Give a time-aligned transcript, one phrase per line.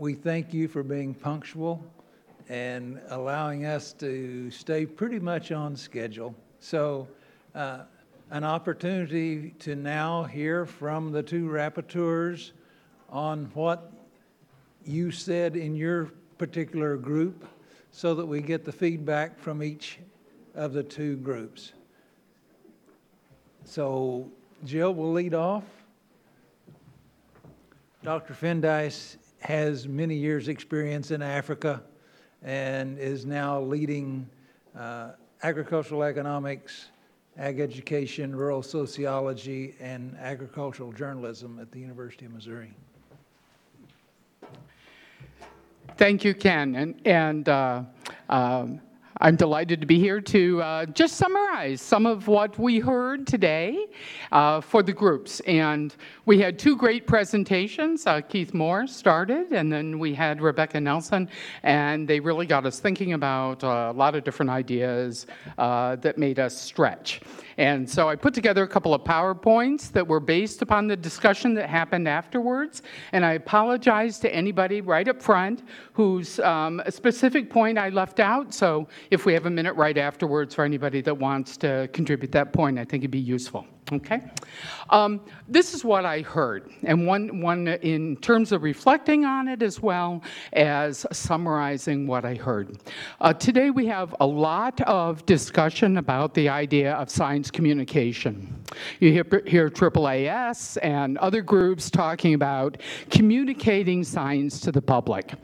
[0.00, 1.84] we thank you for being punctual
[2.48, 6.34] and allowing us to stay pretty much on schedule.
[6.58, 7.06] So,
[7.54, 7.80] uh,
[8.30, 12.52] an opportunity to now hear from the two rapporteurs
[13.10, 13.92] on what
[14.86, 16.06] you said in your
[16.38, 17.46] particular group
[17.92, 19.98] so that we get the feedback from each
[20.54, 21.74] of the two groups.
[23.66, 24.30] So
[24.64, 25.64] Jill will lead off.
[28.02, 28.32] Dr.
[28.32, 31.82] Fendice has many years' experience in Africa
[32.42, 34.28] and is now leading
[34.78, 35.10] uh,
[35.42, 36.90] agricultural economics,
[37.38, 42.72] ag education, rural sociology, and agricultural journalism at the University of Missouri.
[45.96, 46.74] Thank you, Ken.
[46.76, 47.82] And, and uh,
[48.28, 48.80] um,
[49.22, 53.84] I'm delighted to be here to uh, just summarize some of what we heard today
[54.32, 55.40] uh, for the groups.
[55.40, 58.06] And we had two great presentations.
[58.06, 61.28] Uh, Keith Moore started, and then we had Rebecca Nelson,
[61.64, 65.26] and they really got us thinking about uh, a lot of different ideas
[65.58, 67.20] uh, that made us stretch.
[67.58, 71.52] And so I put together a couple of PowerPoints that were based upon the discussion
[71.54, 72.80] that happened afterwards.
[73.12, 78.54] And I apologize to anybody right up front whose um, specific point I left out.
[78.54, 82.52] So if we have a minute right afterwards for anybody that wants to contribute that
[82.52, 83.66] point, I think it'd be useful.
[83.92, 84.20] Okay?
[84.90, 89.62] Um, this is what I heard, and one, one in terms of reflecting on it
[89.62, 92.78] as well as summarizing what I heard.
[93.20, 98.56] Uh, today we have a lot of discussion about the idea of science communication.
[99.00, 102.76] You hear, hear AAAS and other groups talking about
[103.10, 105.34] communicating science to the public.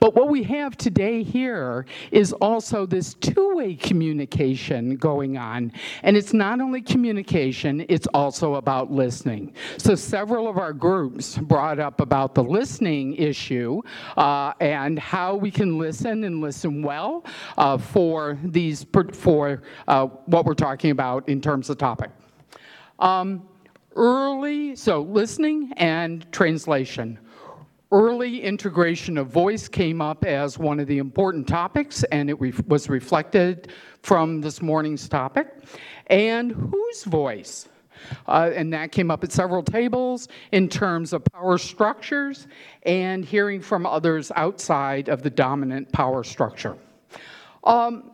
[0.00, 6.32] But what we have today here is also this two-way communication going on, and it's
[6.32, 9.52] not only communication, it's also about listening.
[9.76, 13.82] So several of our groups brought up about the listening issue
[14.16, 17.26] uh, and how we can listen and listen well
[17.58, 22.10] uh, for these for uh, what we're talking about in terms of topic.
[22.98, 23.46] Um,
[23.94, 27.18] early, so listening and translation.
[27.90, 32.54] Early integration of voice came up as one of the important topics, and it re
[32.66, 33.70] was reflected
[34.00, 35.48] from this morning's topic.
[36.06, 37.68] And whose voice?
[38.26, 42.46] Uh, and that came up at several tables in terms of power structures
[42.84, 46.76] and hearing from others outside of the dominant power structure.
[47.64, 48.10] Um,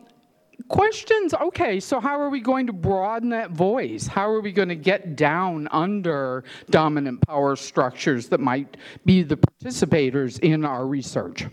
[0.67, 1.33] questions?
[1.33, 4.07] Okay so how are we going to broaden that voice?
[4.07, 9.37] How are we going to get down under dominant power structures that might be the
[9.37, 11.45] participators in our research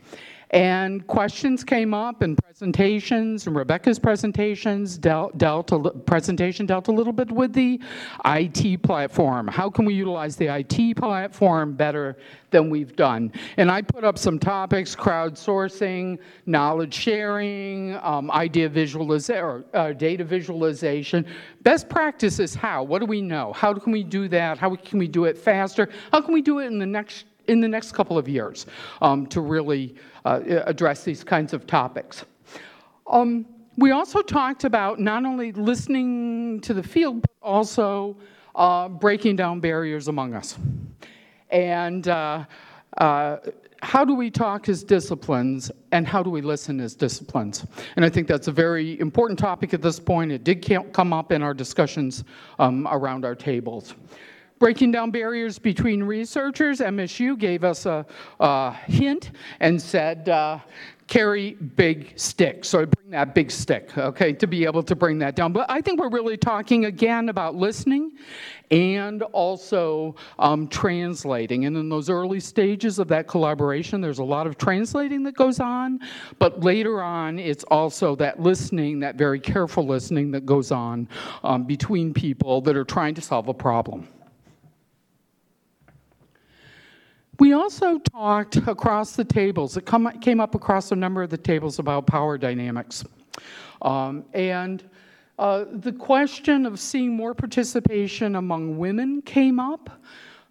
[0.50, 6.92] and questions came up and presentations, and Rebecca's presentations dealt, dealt a, presentation dealt a
[6.92, 7.80] little bit with the
[8.24, 9.48] IT platform.
[9.48, 12.16] How can we utilize the IT platform better
[12.50, 13.32] than we've done?
[13.56, 21.26] And I put up some topics, crowdsourcing, knowledge sharing, um, idea visualization, uh, data visualization.
[21.62, 22.84] Best practices how?
[22.84, 23.52] What do we know?
[23.52, 24.58] How can we do that?
[24.58, 25.88] How can we do it faster?
[26.12, 28.66] How can we do it in the next in the next couple of years
[29.02, 32.24] um, to really uh, address these kinds of topics.
[33.06, 33.46] Um,
[33.76, 38.16] we also talked about not only listening to the field, but also
[38.54, 40.58] uh, breaking down barriers among us.
[41.50, 42.44] And uh,
[42.96, 43.36] uh,
[43.82, 47.66] how do we talk as disciplines and how do we listen as disciplines?
[47.96, 50.32] And I think that's a very important topic at this point.
[50.32, 52.24] It did come up in our discussions
[52.58, 53.94] um, around our tables.
[54.58, 58.06] Breaking down barriers between researchers, MSU gave us a,
[58.40, 60.60] a hint and said, uh,
[61.06, 62.64] carry big stick.
[62.64, 65.52] So bring that big stick, okay, to be able to bring that down.
[65.52, 68.12] But I think we're really talking again about listening
[68.70, 71.66] and also um, translating.
[71.66, 75.60] And in those early stages of that collaboration, there's a lot of translating that goes
[75.60, 76.00] on.
[76.38, 81.08] But later on, it's also that listening, that very careful listening that goes on
[81.44, 84.08] um, between people that are trying to solve a problem.
[87.38, 91.36] We also talked across the tables, it come, came up across a number of the
[91.36, 93.04] tables about power dynamics.
[93.82, 94.82] Um, and
[95.38, 100.00] uh, the question of seeing more participation among women came up.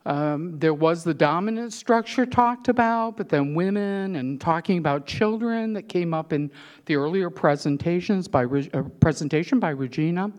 [0.06, 5.74] Um, there was the dominant structure talked about, but then women and talking about children
[5.74, 6.52] that came up in
[6.86, 10.32] the earlier presentations by uh, presentation by Regina,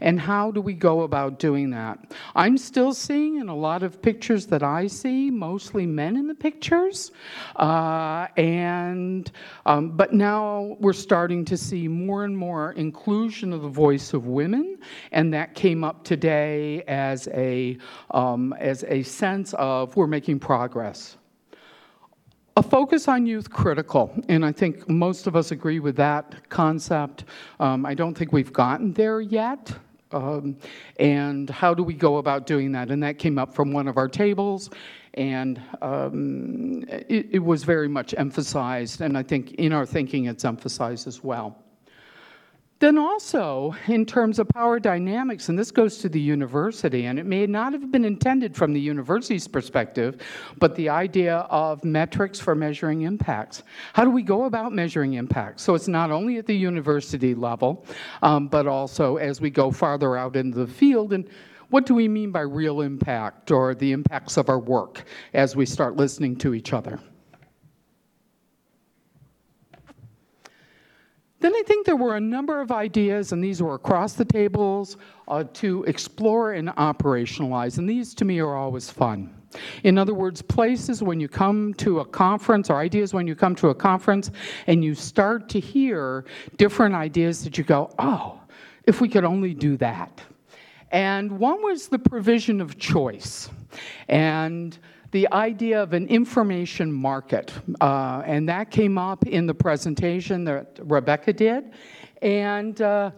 [0.00, 1.98] and how do we go about doing that?
[2.36, 6.34] I'm still seeing in a lot of pictures that I see mostly men in the
[6.34, 7.10] pictures,
[7.56, 9.30] uh, and
[9.66, 14.28] um, but now we're starting to see more and more inclusion of the voice of
[14.28, 14.78] women,
[15.10, 17.76] and that came up today as a
[18.12, 21.16] um, as a sense of we're making progress.
[22.56, 27.24] A focus on youth critical, and I think most of us agree with that concept.
[27.60, 29.72] Um, I don't think we've gotten there yet.
[30.10, 30.56] Um,
[30.98, 32.90] and how do we go about doing that?
[32.90, 34.70] And that came up from one of our tables,
[35.14, 40.44] and um, it, it was very much emphasized, and I think in our thinking it's
[40.44, 41.62] emphasized as well.
[42.80, 47.26] Then also, in terms of power dynamics, and this goes to the university, and it
[47.26, 50.22] may not have been intended from the university's perspective,
[50.58, 53.64] but the idea of metrics for measuring impacts.
[53.94, 55.64] How do we go about measuring impacts?
[55.64, 57.84] So it's not only at the university level,
[58.22, 61.28] um, but also as we go farther out into the field, and
[61.70, 65.04] what do we mean by real impact or the impacts of our work
[65.34, 67.00] as we start listening to each other?
[71.40, 74.96] Then I think there were a number of ideas, and these were across the tables,
[75.28, 77.78] uh, to explore and operationalize.
[77.78, 79.34] And these to me are always fun.
[79.84, 83.54] In other words, places when you come to a conference, or ideas when you come
[83.56, 84.30] to a conference,
[84.66, 86.24] and you start to hear
[86.56, 88.40] different ideas that you go, oh,
[88.84, 90.20] if we could only do that.
[90.90, 93.48] And one was the provision of choice.
[94.08, 94.76] And
[95.10, 97.52] the idea of an information market.
[97.80, 101.72] Uh, and that came up in the presentation that Rebecca did.
[102.20, 103.10] And uh,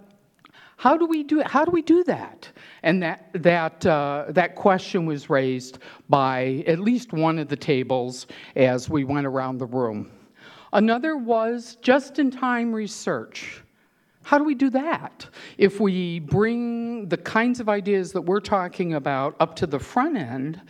[0.76, 2.48] how do we do how do we do that?
[2.82, 5.78] And that that uh, that question was raised
[6.08, 8.26] by at least one of the tables
[8.56, 10.10] as we went around the room.
[10.72, 13.62] Another was just-in-time research.
[14.30, 15.26] How do we do that?
[15.58, 20.16] If we bring the kinds of ideas that we're talking about up to the front
[20.16, 20.60] end,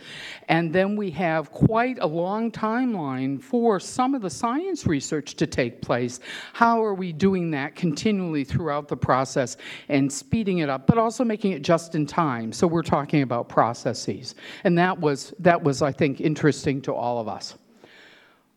[0.47, 5.45] and then we have quite a long timeline for some of the science research to
[5.45, 6.21] take place,
[6.53, 9.57] how are we doing that continually throughout the process
[9.89, 12.51] and speeding it up, but also making it just in time?
[12.51, 14.33] So we're talking about processes.
[14.63, 17.53] And that was, that was I think, interesting to all of us.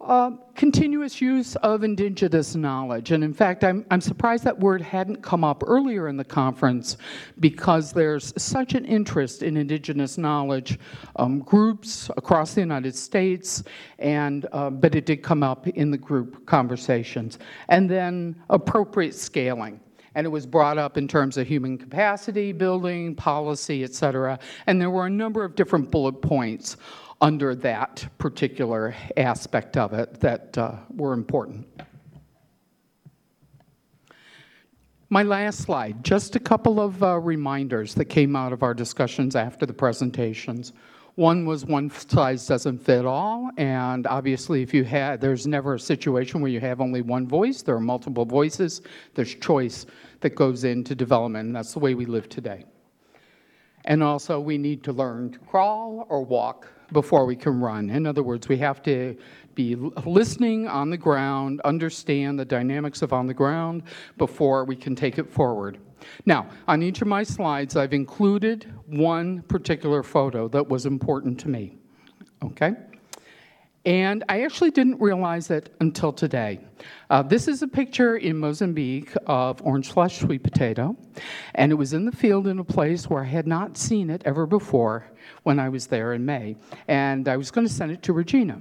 [0.04, 3.10] Uh, continuous use of indigenous knowledge.
[3.10, 6.98] And in fact, I'm, I'm surprised that word hadn't come up earlier in the conference
[7.40, 10.78] because there's such an interest in indigenous knowledge
[11.16, 13.64] um, groups across the United States,
[13.98, 17.38] and, uh, but it did come up in the group conversations.
[17.70, 19.80] And then appropriate scaling
[20.16, 24.38] and it was brought up in terms of human capacity building, policy, et cetera.
[24.66, 26.76] And there were a number of different bullet points
[27.20, 31.66] under that particular aspect of it that uh, were important.
[35.10, 39.36] My last slide, just a couple of uh, reminders that came out of our discussions
[39.36, 40.72] after the presentations.
[41.14, 45.78] One was one size doesn't fit all, and obviously if you had, there's never a
[45.78, 48.82] situation where you have only one voice, there are multiple voices,
[49.14, 49.86] there's choice
[50.20, 52.64] that goes into development, and that's the way we live today.
[53.84, 57.90] And also we need to learn to crawl or walk before we can run.
[57.90, 59.16] In other words, we have to
[59.54, 63.82] be listening on the ground, understand the dynamics of on the ground
[64.18, 65.78] before we can take it forward.
[66.26, 71.48] Now, on each of my slides, I've included one particular photo that was important to
[71.48, 71.76] me.
[72.42, 72.72] Okay?
[73.84, 76.58] And I actually didn't realize it until today.
[77.10, 80.96] Uh, this is a picture in Mozambique of orange flesh sweet potato,
[81.54, 84.22] and it was in the field in a place where I had not seen it
[84.24, 85.06] ever before
[85.42, 86.56] when I was there in May.
[86.88, 88.58] And I was going to send it to Regina.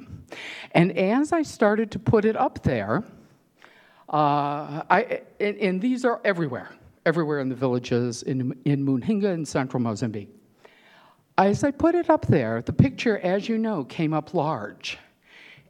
[0.72, 3.04] And as I started to put it up there,
[4.10, 6.70] uh, I, and, and, these are everywhere,
[7.06, 10.30] everywhere in the villages in, in Muhinga in central Mozambique.
[11.38, 15.00] As I put it up there, the picture, as you know, came up large.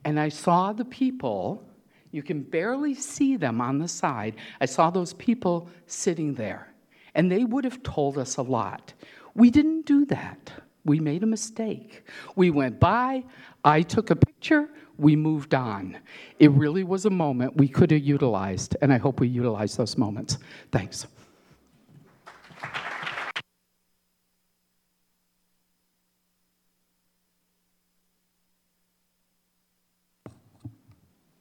[0.06, 1.64] And I saw the people,
[2.12, 4.36] you can barely see them on the side.
[4.60, 6.74] I saw those people sitting there,
[7.16, 8.94] and they would have told us a lot.
[9.36, 10.52] We didn't do that.
[10.86, 12.04] We made a mistake.
[12.36, 13.24] We went by,
[13.64, 15.98] I took a picture, we moved on.
[16.40, 19.98] It really was a moment we could have utilized, and I hope we utilize those
[19.98, 20.38] moments.
[20.72, 21.08] Thanks.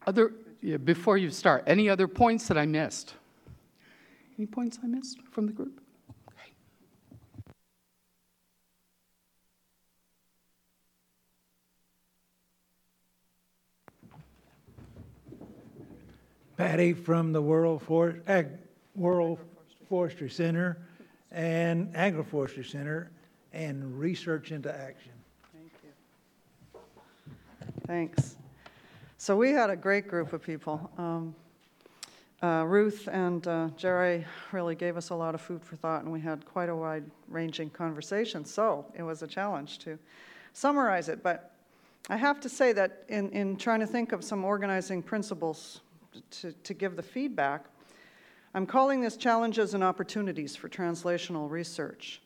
[0.06, 3.14] Other, yeah, before you start, any other points that I missed?
[4.38, 5.80] Any points I missed from the group?
[6.28, 6.52] Okay.
[16.56, 18.58] Patty from the World, For- Ag-
[18.94, 19.38] World
[19.88, 20.78] Forestry Center
[21.30, 23.10] and Agroforestry Center
[23.52, 25.12] and Research into Action.
[25.52, 26.80] Thank you.
[27.86, 28.36] Thanks.
[29.22, 30.90] So we had a great group of people.
[30.98, 31.36] Um,
[32.42, 36.12] uh, Ruth and uh, Jerry really gave us a lot of food for thought, and
[36.12, 38.44] we had quite a wide ranging conversation.
[38.44, 39.96] So it was a challenge to
[40.54, 41.22] summarize it.
[41.22, 41.52] But
[42.10, 45.82] I have to say that in, in trying to think of some organizing principles
[46.40, 47.66] to, to give the feedback,
[48.54, 52.21] I'm calling this challenges and opportunities for translational research.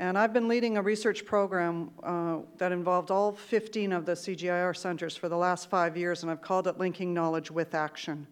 [0.00, 4.74] And I've been leading a research program uh, that involved all 15 of the CGIAR
[4.74, 8.26] centers for the last five years, and I've called it Linking Knowledge with Action.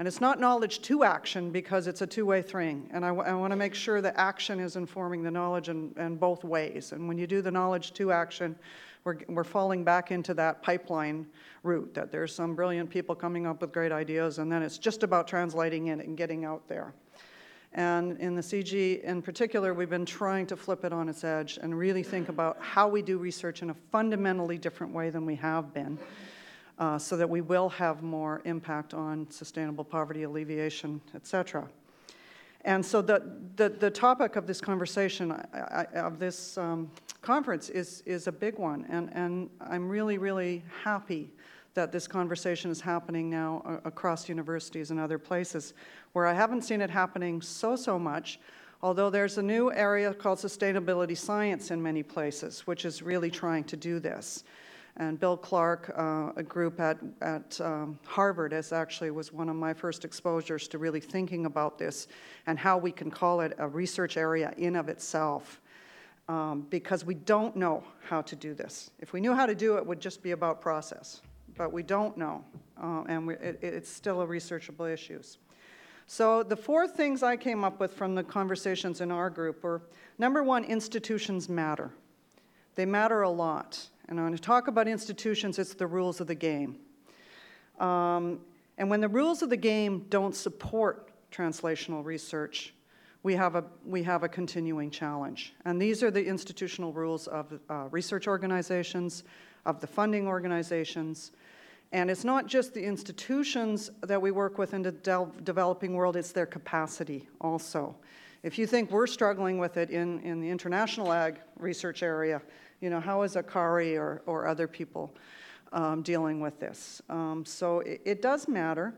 [0.00, 2.90] And it's not knowledge to action because it's a two way thing.
[2.92, 5.94] And I, w- I want to make sure that action is informing the knowledge in,
[5.96, 6.90] in both ways.
[6.90, 8.56] And when you do the knowledge to action,
[9.04, 11.28] we're, we're falling back into that pipeline
[11.62, 15.04] route that there's some brilliant people coming up with great ideas, and then it's just
[15.04, 16.92] about translating it and getting out there.
[17.72, 21.58] And in the CG in particular, we've been trying to flip it on its edge
[21.60, 25.34] and really think about how we do research in a fundamentally different way than we
[25.36, 25.98] have been.
[26.78, 31.68] Uh, so that we will have more impact on sustainable poverty alleviation, et cetera.
[32.64, 33.20] And so the,
[33.56, 36.88] the, the topic of this conversation, I, I, of this um,
[37.20, 38.86] conference, is, is a big one.
[38.88, 41.30] And, and I'm really, really happy
[41.78, 45.74] that this conversation is happening now uh, across universities and other places
[46.12, 48.40] where I haven't seen it happening so, so much.
[48.82, 53.62] Although there's a new area called sustainability science in many places, which is really trying
[53.62, 54.42] to do this.
[54.96, 59.54] And Bill Clark, uh, a group at, at um, Harvard, is actually was one of
[59.54, 62.08] my first exposures to really thinking about this
[62.48, 65.60] and how we can call it a research area in of itself.
[66.28, 68.90] Um, because we don't know how to do this.
[68.98, 71.22] If we knew how to do it, it would just be about process.
[71.58, 72.44] But we don't know,
[72.80, 75.38] uh, and we, it, it's still a researchable issues.
[76.06, 79.82] So the four things I came up with from the conversations in our group were,
[80.18, 81.90] number one, institutions matter.
[82.76, 83.88] They matter a lot.
[84.08, 86.76] And when I talk about institutions, it's the rules of the game.
[87.78, 88.40] Um,
[88.78, 92.72] and when the rules of the game don't support translational research,
[93.22, 95.54] we have a, we have a continuing challenge.
[95.64, 99.24] And these are the institutional rules of uh, research organizations,
[99.66, 101.32] of the funding organizations.
[101.92, 106.16] And it's not just the institutions that we work with in the de developing world,
[106.16, 107.96] it's their capacity also.
[108.42, 112.40] If you think we're struggling with it in, in the international ag research area,
[112.80, 115.12] you know, how is Akari or, or other people
[115.72, 117.02] um, dealing with this?
[117.08, 118.94] Um, so it, it, does matter.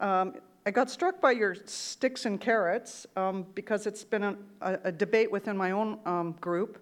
[0.00, 4.78] Um, I got struck by your sticks and carrots um, because it's been a, a,
[4.84, 6.78] a, debate within my own um, group.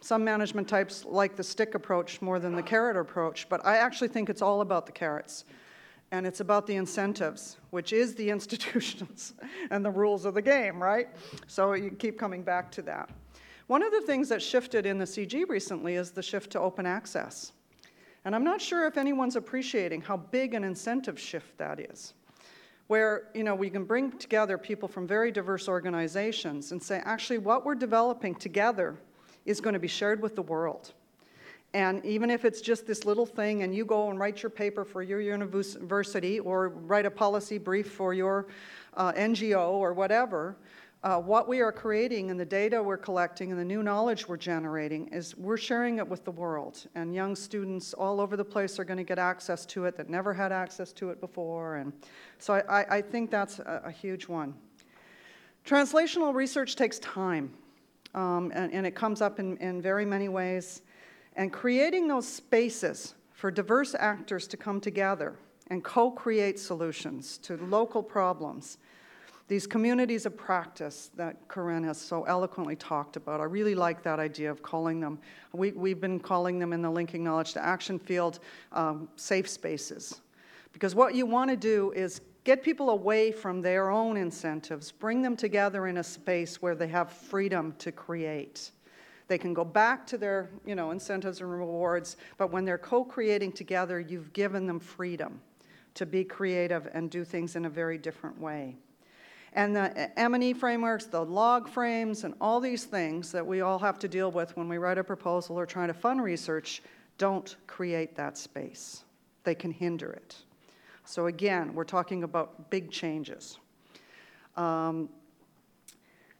[0.00, 4.08] Some management types like the stick approach more than the carrot approach, but I actually
[4.08, 5.44] think it's all about the carrots.
[6.10, 9.34] And it's about the incentives, which is the institutions
[9.70, 11.08] and the rules of the game, right?
[11.46, 13.10] So you keep coming back to that.
[13.66, 16.86] One of the things that shifted in the CG recently is the shift to open
[16.86, 17.52] access.
[18.24, 22.14] And I'm not sure if anyone's appreciating how big an incentive shift that is.
[22.86, 27.38] Where, you know, we can bring together people from very diverse organizations and say, actually,
[27.38, 28.96] what we're developing together
[29.48, 30.92] is going to be shared with the world.
[31.74, 34.84] And even if it's just this little thing and you go and write your paper
[34.84, 38.46] for your university or write a policy brief for your
[38.96, 40.56] uh, NGO or whatever,
[41.04, 44.36] uh, what we are creating and the data we're collecting and the new knowledge we're
[44.36, 46.86] generating is we're sharing it with the world.
[46.94, 50.08] And young students all over the place are going to get access to it that
[50.08, 51.76] never had access to it before.
[51.76, 51.92] And
[52.38, 54.54] so I, I think that's a, a, huge one.
[55.64, 57.52] Translational research takes time,
[58.14, 60.82] um, and, and, it comes up in, in very many ways.
[61.36, 65.36] And creating those spaces for diverse actors to come together
[65.68, 68.78] and co create solutions to local problems
[69.48, 74.18] these communities of practice that Corinne has so eloquently talked about, I really like that
[74.20, 75.18] idea of calling them,
[75.52, 78.40] we, we've been calling them in the Linking Knowledge to Action field
[78.72, 80.20] um, safe spaces.
[80.74, 85.20] Because what you want to do is get people away from their own incentives, bring
[85.20, 88.70] them together in a space where they have freedom to create.
[89.26, 93.04] They can go back to their you know, incentives and rewards, but when they're co
[93.04, 95.42] creating together, you've given them freedom
[95.92, 98.78] to be creative and do things in a very different way.
[99.52, 103.98] And the M&E frameworks, the log frames, and all these things that we all have
[103.98, 106.82] to deal with when we write a proposal or trying to fund research
[107.18, 109.04] don't create that space.
[109.44, 110.36] They can hinder it.
[111.08, 113.58] So again, we're talking about big changes.
[114.58, 115.08] Um,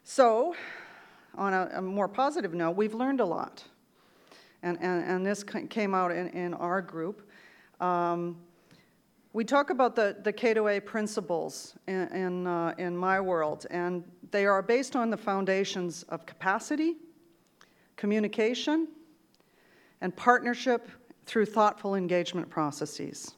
[0.04, 0.54] so,
[1.34, 3.64] on a, a, more positive note, we've learned a lot.
[4.62, 7.30] And, and, and this came out in, in our group.
[7.80, 8.36] Um,
[9.32, 14.44] we talk about the, the K2A principles in, in, uh, in my world, and they
[14.44, 16.96] are based on the foundations of capacity,
[17.96, 18.88] communication,
[20.02, 20.90] and partnership
[21.24, 23.37] through thoughtful engagement processes.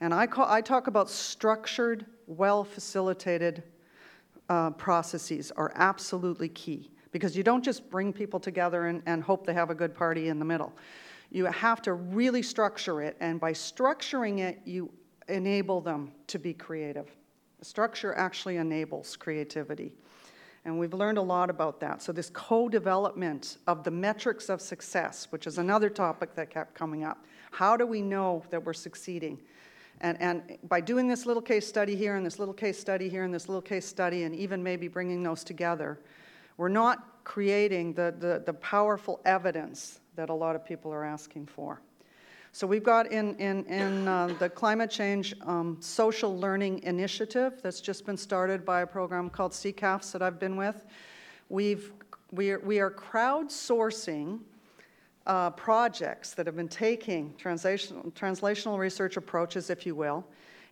[0.00, 3.62] And I, call, I talk about structured, well facilitated
[4.48, 9.46] uh, processes are absolutely key because you don't just bring people together and, and hope
[9.46, 10.72] they have a good party in the middle.
[11.30, 14.90] You have to really structure it, and by structuring it, you
[15.28, 17.08] enable them to be creative.
[17.62, 19.92] Structure actually enables creativity.
[20.64, 22.02] And we've learned a lot about that.
[22.02, 26.74] So, this co development of the metrics of success, which is another topic that kept
[26.74, 27.24] coming up.
[27.50, 29.38] How do we know that we're succeeding?
[30.00, 33.24] And, and by doing this little case study here, and this little case study here,
[33.24, 35.98] and this little case study, and even maybe bringing those together,
[36.56, 41.46] we're not creating the, the, the powerful evidence that a lot of people are asking
[41.46, 41.80] for.
[42.52, 47.80] So we've got in, in, in uh, the climate change um, social learning initiative that's
[47.80, 50.84] just been started by a program called CCAFS that I've been with.
[51.48, 51.92] We've,
[52.32, 54.40] we, are, we are crowdsourcing
[55.26, 60.24] uh, projects that have been taking translational, translational research approaches, if you will,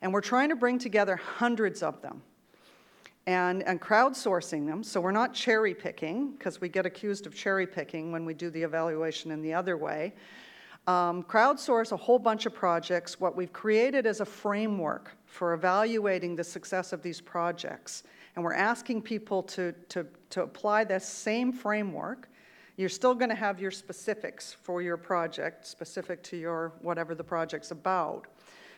[0.02, 2.22] and we're trying to bring together hundreds of them
[3.26, 4.82] and, and crowdsourcing them.
[4.82, 8.50] So we're not cherry picking, because we get accused of cherry picking when we do
[8.50, 10.14] the evaluation in the other way
[10.88, 13.20] um, crowdsource a whole bunch of projects.
[13.20, 18.04] What we've created is a framework for evaluating the success of these projects.
[18.34, 22.30] And we're asking people to, to, to apply this same framework.
[22.78, 27.24] You're still going to have your specifics for your project, specific to your whatever the
[27.24, 28.28] project's about.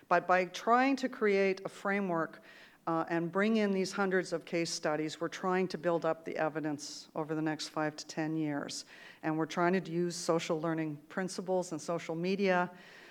[0.08, 2.42] But by trying to create a framework
[2.86, 6.34] uh, and bring in these hundreds of case studies, we're trying to build up the
[6.38, 8.86] evidence over the next five to 10 years.
[9.22, 12.70] And we're trying to use social learning principles and social media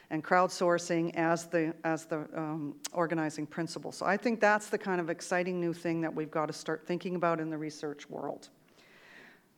[0.10, 3.92] and crowdsourcing as the, as the um, organizing principle.
[3.92, 6.88] So I think that's the kind of exciting new thing that we've got to start
[6.88, 8.50] thinking about in the research world.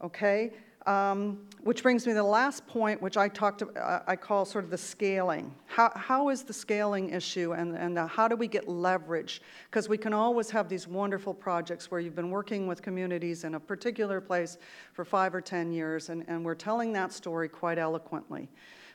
[0.03, 0.51] Okay?
[0.87, 4.63] Um, which brings me to the last point, which I talked, uh, I call sort
[4.63, 5.53] of the scaling.
[5.67, 9.43] How, how is the scaling issue, and, and the, how do we get leverage?
[9.69, 13.53] Because we can always have these wonderful projects where you've been working with communities in
[13.53, 14.57] a particular place
[14.93, 18.49] for five or ten years, and, and we're telling that story quite eloquently.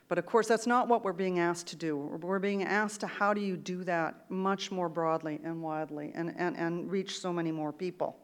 [0.08, 1.96] But of course, that's not what we're being asked to do.
[1.96, 6.34] We're being asked to how do you do that much more broadly and widely and,
[6.36, 8.16] and, and reach so many more people.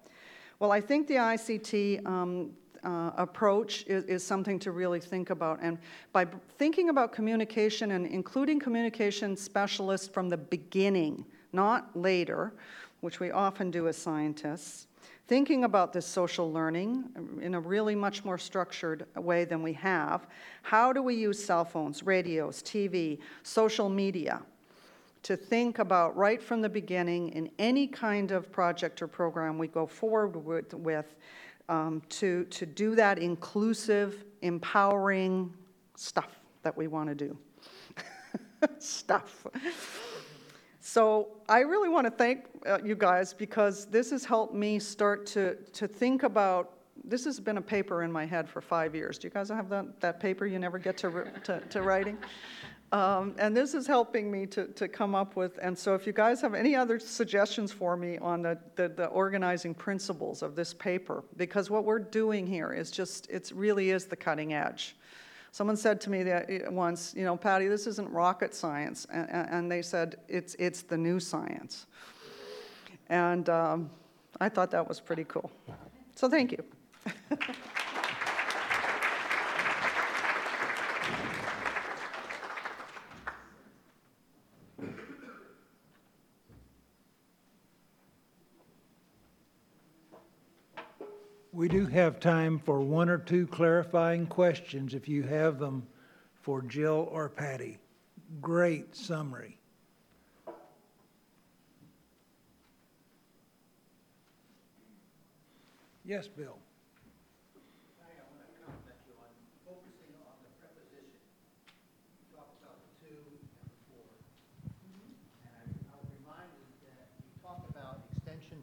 [0.59, 2.53] Well, I think the ICT um,
[2.85, 5.59] uh, approach is, is, something to really think about.
[5.63, 5.79] And
[6.13, 6.27] by
[6.59, 12.53] thinking about communication and including communication specialists from the beginning, not later,
[13.01, 14.87] which we often do as scientists,
[15.29, 17.05] thinking about this social learning
[17.41, 20.27] in a really much more structured way than we have.
[20.63, 24.43] How do we use cell phones, radios, TV, social media?
[25.25, 29.69] To think about right from the beginning in any kind of project or program we
[29.69, 31.15] go forward with, with
[31.73, 35.51] um, to, to do that inclusive, empowering
[35.97, 37.39] stuff that we want to do.
[38.79, 39.47] stuff.
[40.81, 45.25] So I really want to thank uh, you guys because this has helped me start
[45.27, 46.75] to, to think about.
[47.05, 49.19] This has been a paper in my head for five years.
[49.19, 52.19] Do you guys have that, that paper you never get to, to, to writing?
[52.93, 56.13] Um, and this is helping me to, to come up with, and so if you
[56.13, 60.75] guys have any other suggestions for me on the, the, the organizing principles of this
[60.75, 64.95] paper, because what we're doing here is just, it really is the cutting edge.
[65.53, 69.27] Someone said to me that eh, once, you know, Patty, this isn't rocket science, and,
[69.31, 71.87] and they said, it's, it's the new science.
[73.09, 73.91] And um,
[74.39, 75.51] I thought that was pretty cool.
[76.15, 76.63] So thank you.
[91.63, 95.87] We do have time for one or two clarifying questions if you have them
[96.41, 97.79] for Jill or Patty.
[98.41, 99.61] Great summary.
[106.05, 106.59] Yes, Bill.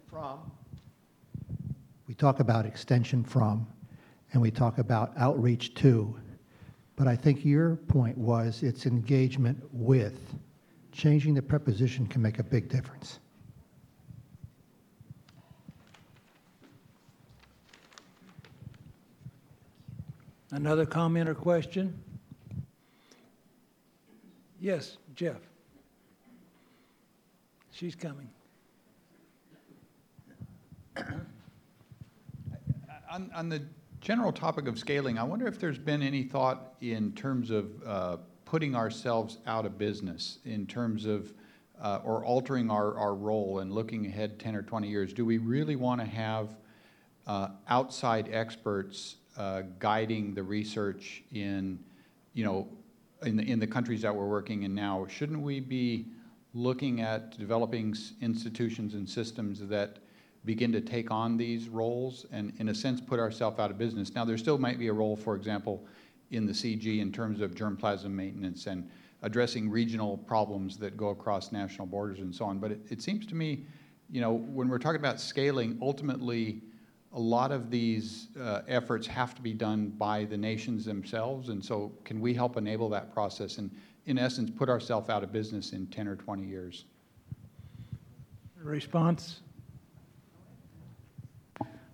[0.09, 0.48] from
[2.19, 3.65] talk about extension from,
[4.33, 6.13] and we talk about outreach to.
[6.95, 10.35] But I think your point was it's engagement with.
[10.91, 13.19] Changing the preposition can make a big difference.
[20.51, 21.97] Another comment or question?
[24.59, 25.37] Yes, Jeff.
[27.71, 28.29] She's coming.
[33.11, 33.63] On, the
[34.01, 38.17] general topic of scaling, I wonder if there's been any thought in terms of uh,
[38.45, 41.33] putting ourselves out of business, in terms of,
[41.81, 45.11] uh, or altering our, our role and looking ahead 10 or 20 years.
[45.11, 46.55] Do we really want to have
[47.25, 49.15] uh, outside experts
[49.79, 51.79] guiding the research in,
[52.33, 52.67] you know,
[53.23, 56.05] in the, in the countries that we're working in now, shouldn't we be
[56.53, 59.97] looking at developing institutions and systems that
[60.45, 64.13] begin to take on these roles and, in a sense, put ourselves out of business?
[64.15, 65.85] Now, there still might be a role, for example,
[66.31, 68.89] in the CG in terms of germplasm maintenance and
[69.21, 72.59] addressing regional problems that go across national borders and so on.
[72.59, 73.65] But it, it seems to me,
[74.09, 76.61] you know, when we're talking about scaling, ultimately,
[77.13, 81.49] a lot of these uh, efforts have to be done by the nations themselves.
[81.49, 83.71] And so can we help enable that process and,
[84.05, 86.85] in essence, put ourselves out of business in 10 or 20 years?
[88.61, 89.41] Response?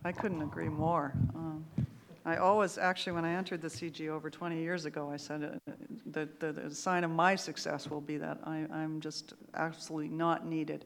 [0.05, 1.13] I couldn't agree more.
[1.33, 1.65] Um,
[2.25, 5.71] I always, actually, when I entered the CG over 20 years ago, I said uh,
[6.11, 10.45] that the, the sign of my success will be that I, I'm just absolutely not
[10.45, 10.85] needed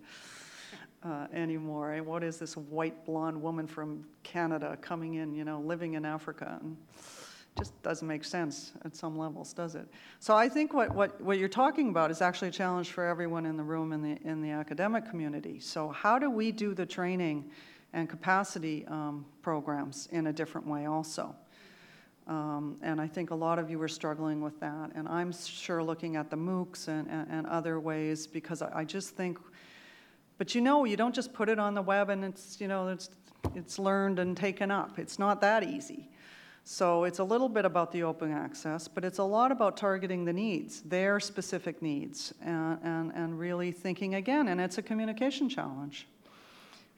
[1.03, 1.91] uh, anymore.
[1.91, 6.05] And What is this white blonde woman from Canada coming in, you know, living in
[6.05, 6.57] Africa?
[6.61, 6.77] And
[7.57, 9.85] just doesn't make sense at some levels, does it?
[10.19, 13.45] So I think what, what, what you're talking about is actually a challenge for everyone
[13.45, 15.59] in the room in the, in the academic community.
[15.59, 17.51] So how do we do the training
[17.93, 21.35] and capacity um, programs in a different way also?
[22.27, 24.91] Um, And I think a lot of you are struggling with that.
[24.95, 28.83] And I'm sure looking at the MOOCs and, and, and other ways, because I, I
[28.85, 29.39] just think,
[30.37, 32.89] but you know, you don't just put it on the web and it's, you know,
[32.89, 33.09] it's,
[33.55, 34.99] it's learned and taken up.
[34.99, 36.09] It's not that easy.
[36.63, 40.25] So it's a little bit about the open access, but it's a lot about targeting
[40.25, 45.49] the needs, their specific needs, and, and, and really thinking again, and it's a communication
[45.49, 46.05] challenge.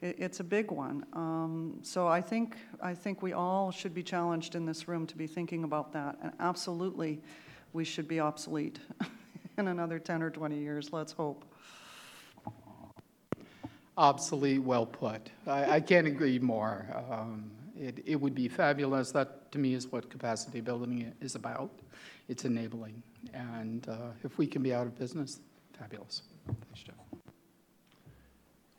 [0.02, 1.06] It, it's a big one.
[1.14, 5.16] Um, so I think, I think we all should be challenged in this room to
[5.16, 7.20] be thinking about that, and absolutely,
[7.72, 8.80] we should be obsolete
[9.58, 11.44] in another 10 or 20 years, let's hope.
[13.96, 15.30] Obsolete, well put.
[15.46, 16.86] I, I can't agree more.
[17.10, 19.12] Um, It, it would be fabulous.
[19.12, 21.70] That, to me, is what capacity building is about.
[22.28, 23.02] It's enabling.
[23.34, 25.40] And uh, if we can be out of business,
[25.78, 26.22] fabulous.
[26.46, 27.11] Thanks, Jeff.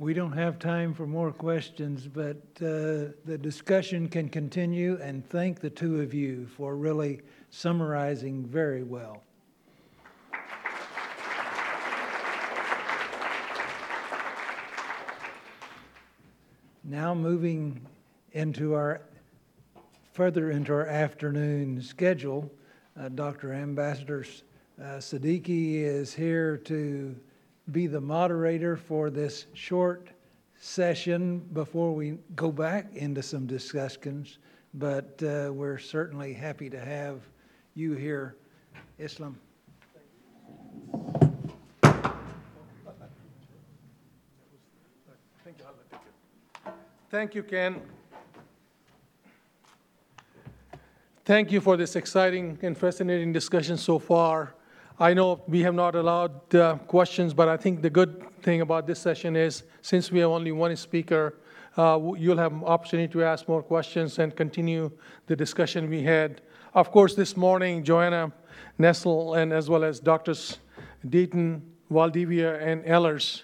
[0.04, 5.62] We don't have time for more questions, but uh, the discussion can continue, and thank
[5.62, 9.24] the two of you for really summarizing very well.
[16.84, 17.80] Now moving
[18.34, 19.04] into our,
[20.12, 22.52] further into our afternoon schedule,
[23.00, 23.54] uh, Dr.
[23.54, 24.26] Ambassador
[24.82, 27.16] uh, Siddiqui is here to
[27.72, 30.10] be the moderator for this short
[30.60, 34.38] session before we go back into some discussions.
[34.74, 37.22] But uh, we're certainly happy to have
[37.76, 38.36] you here,
[38.98, 39.38] Islam.
[47.10, 47.80] Thank you, Ken.
[51.26, 54.56] Thank you for this exciting and fascinating discussion so far.
[55.00, 58.86] I know we have not allowed uh, questions, but I think the good thing about
[58.86, 61.36] this session is, since we have only one speaker,
[61.78, 64.92] uh, you'll have opportunity to ask more questions and continue
[65.26, 66.42] the discussion we had.
[66.76, 68.32] Of course, this morning, Joanna
[68.80, 70.60] Nessel and as well as Doctors
[71.08, 73.44] Deaton, Valdivia, and Ehlers,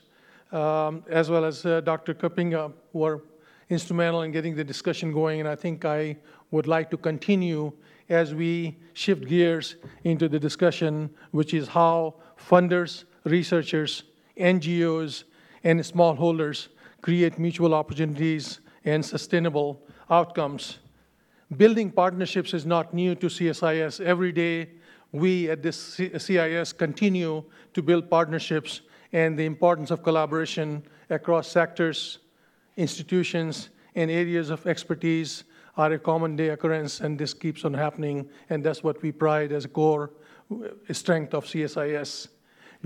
[0.52, 2.14] um, as well as uh, Dr.
[2.14, 3.24] Kupinga, were
[3.70, 6.18] instrumental in getting the discussion going, and I think I
[6.52, 7.74] would like to continue
[8.10, 14.04] as we shift gears into the discussion, which is how funders, researchers,
[14.38, 15.24] NGOs,
[15.64, 16.70] and smallholders
[17.02, 20.80] create mutual opportunities and sustainable outcomes.
[21.56, 24.00] Building partnerships is not new to CSIS.
[24.02, 24.70] Every day,
[25.12, 27.44] we at this CIS continue
[27.74, 32.20] to build partnerships and the importance of collaboration across sectors,
[32.78, 35.44] institutions, and areas of expertise
[35.80, 39.54] are a common day occurrence, and this keeps on happening, and that's what we pride
[39.54, 40.12] as a core
[40.52, 42.28] uh, strength of CSIS.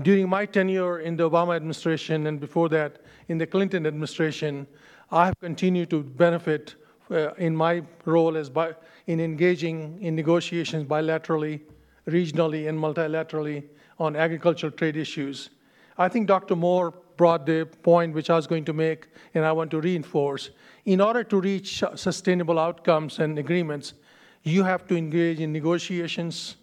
[0.00, 4.66] During my tenure in the Obama administration and before that in the Clinton administration,
[5.10, 6.76] I have continued to benefit
[7.10, 8.74] uh, in my role as bi-
[9.08, 11.62] in engaging in negotiations bilaterally,
[12.06, 13.64] regionally, and multilaterally
[13.98, 15.50] on agricultural trade issues.
[15.98, 16.54] I think Dr.
[16.54, 20.50] Moore brought the point which I was going to make, and I want to reinforce.
[20.84, 23.94] In order to reach sustainable outcomes and agreements,
[24.42, 26.56] you have to engage in negotiations.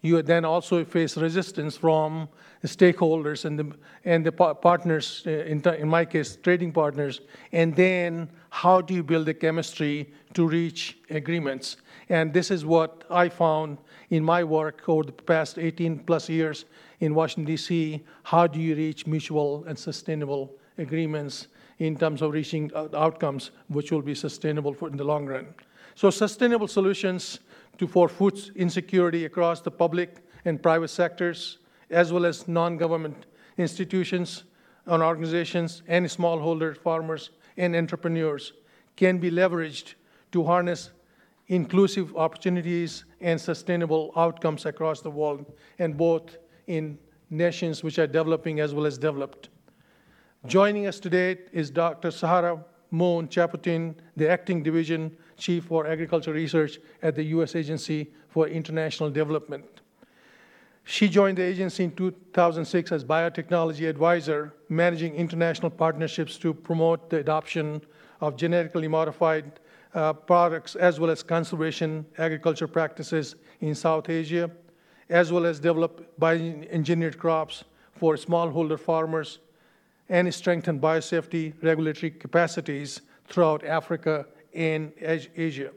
[0.00, 2.28] You then also face resistance from
[2.64, 7.20] stakeholders and the, and the partners, uh, in, in my case, trading partners.
[7.52, 11.76] And then how do you build the chemistry to reach agreements?
[12.08, 13.78] And this is what I found
[14.10, 16.64] in my work over the past 18 plus years
[16.98, 18.02] in Washington, D.C.
[18.24, 21.46] How do you reach mutual and sustainable agreements
[21.78, 25.46] in terms of reaching out- outcomes which will be sustainable for in the long run?
[25.94, 27.40] So, sustainable solutions
[27.78, 31.58] to, for food insecurity across the public, and private sectors,
[31.90, 34.44] as well as non-government institutions
[34.86, 38.52] and organizations and smallholder farmers and entrepreneurs
[38.96, 39.94] can be leveraged
[40.32, 40.90] to harness
[41.48, 46.36] inclusive opportunities and sustainable outcomes across the world, and both
[46.66, 46.98] in
[47.30, 49.48] nations which are developing as well as developed.
[50.46, 52.10] Joining us today is Dr.
[52.10, 57.56] Saharah Moon Chapotin, the Acting Division Chief for Agriculture Research at the U.S.
[57.56, 59.64] Agency for International Development.
[60.84, 67.16] She joined the agency in 2006 as biotechnology advisor, managing international partnerships to promote the
[67.16, 67.82] adoption
[68.20, 69.58] of genetically modified
[69.92, 74.48] uh, products as well as conservation agriculture practices in South Asia,
[75.10, 77.64] as well as develop bioengineered crops
[77.96, 79.40] for smallholder farmers
[80.08, 85.70] and strengthen biosafety regulatory capacities throughout Africa and Asia.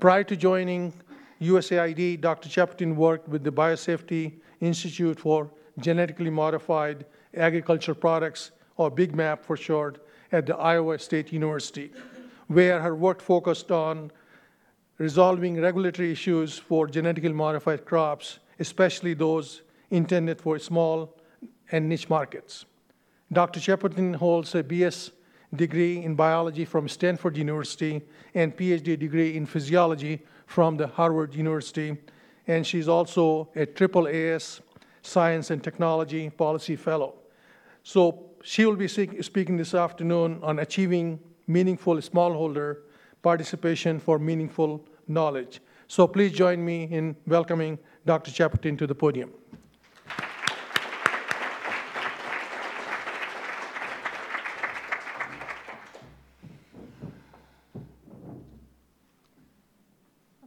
[0.00, 0.92] Prior to joining
[1.40, 2.48] USAID, Dr.
[2.48, 9.56] Chapotin worked with the Biosafety Institute for Genetically Modified Agriculture Products, or Big MAP for
[9.56, 11.92] short, at the Iowa State University,
[12.48, 14.10] where her work focused on
[14.98, 21.16] resolving regulatory issues for genetically modified crops, especially those intended for small
[21.72, 22.64] and niche markets.
[23.32, 23.60] Dr.
[23.60, 25.10] Chapotin holds a BS
[25.54, 28.02] degree in biology from Stanford University
[28.34, 31.96] and PhD degree in physiology from the Harvard University.
[32.46, 34.60] And she's also a triple AS
[35.02, 37.14] Science and Technology Policy Fellow.
[37.82, 42.78] So she will be speaking this afternoon on achieving meaningful smallholder
[43.22, 45.60] participation for meaningful knowledge.
[45.88, 48.30] So please join me in welcoming Dr.
[48.30, 49.30] Chapotin to the podium.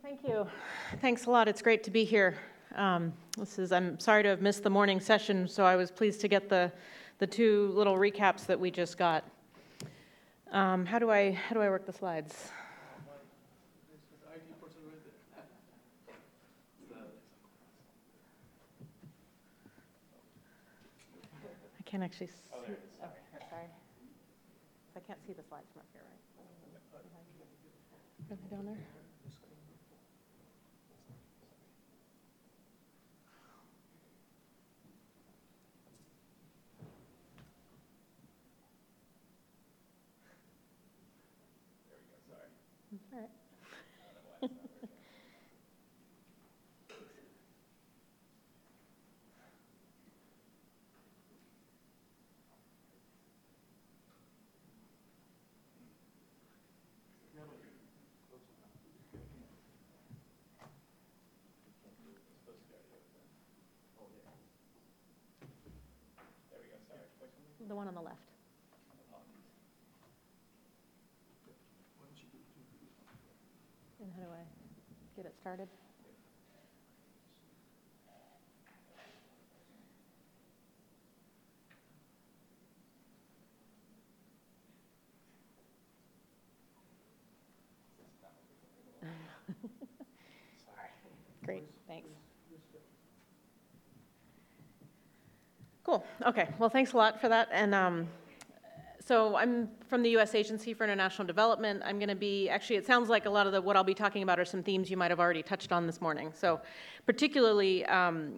[0.01, 0.47] Thank you.
[1.07, 1.47] Thanks a lot.
[1.47, 2.35] It's great to be here.
[2.75, 6.19] Um, this is, I'm sorry to have missed the morning session, so I was pleased
[6.19, 6.69] to get the,
[7.19, 9.23] the two little recaps that we just got.
[10.51, 12.49] Um, how do I how do I work the slides?
[21.79, 22.33] I can't actually see.
[22.53, 22.59] Oh,
[22.99, 23.69] sorry.
[24.93, 26.01] I can't see the slides from up here,
[28.27, 28.39] right?
[28.41, 28.96] They down there?
[67.67, 68.21] The one on the left.
[73.99, 74.43] And how do I
[75.17, 75.67] get it started?
[91.45, 92.26] Great, thanks.
[95.87, 98.09] Cool, okay, well, thanks a lot for that, and um,
[99.05, 100.35] so I'm from the U.S.
[100.35, 101.81] Agency for International Development.
[101.85, 103.93] I'm going to be, actually, it sounds like a lot of the, what I'll be
[103.93, 106.33] talking about are some themes you might have already touched on this morning.
[106.35, 106.59] So
[107.05, 108.33] particularly um,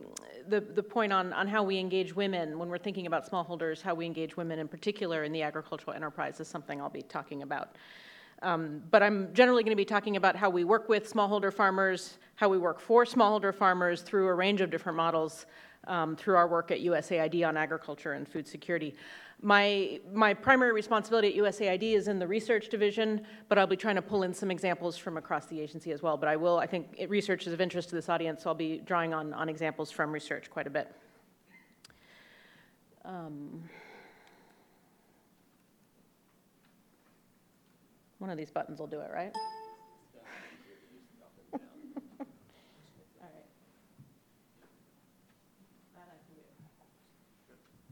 [0.47, 3.95] the, the point on, on how we engage women when we're thinking about smallholders, how
[3.95, 7.77] we engage women in particular in the agricultural enterprise is something I'll be talking about.
[8.43, 12.19] Um, but I'm generally going to be talking about how we work with smallholder farmers,
[12.35, 15.47] how we work for smallholder farmers through a range of different models
[15.89, 18.95] um, through our work at USAID on agriculture and food security.
[19.41, 23.95] My, my primary responsibility at USAID is in the research division, but I'll be trying
[23.95, 26.15] to pull in some examples from across the agency as well.
[26.15, 28.55] But I will, I think it, research is of interest to this audience, so I'll
[28.55, 30.93] be drawing on, on examples from research quite a bit.
[33.03, 33.63] Um,
[38.19, 39.31] one of these buttons will do it, right?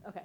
[0.08, 0.22] Okay.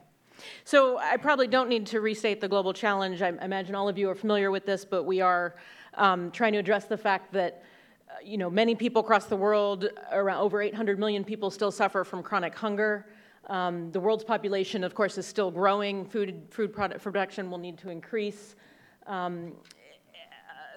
[0.66, 3.22] So I probably don't need to restate the global challenge.
[3.22, 5.56] I imagine all of you are familiar with this, but we are
[5.96, 7.64] um, trying to address the fact that
[8.10, 12.06] uh, you know many people across the world, around over 800 million people, still suffer
[12.06, 13.08] from chronic hunger.
[13.48, 16.06] Um, the world's population, of course, is still growing.
[16.06, 18.56] Food, food product production will need to increase.
[19.06, 19.52] Um,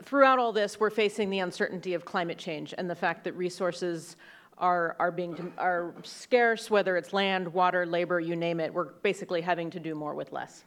[0.03, 4.17] throughout all this, we're facing the uncertainty of climate change and the fact that resources
[4.59, 8.73] are, are being, are scarce, whether it's land, water, labor, you name it.
[8.73, 10.65] We're basically having to do more with less.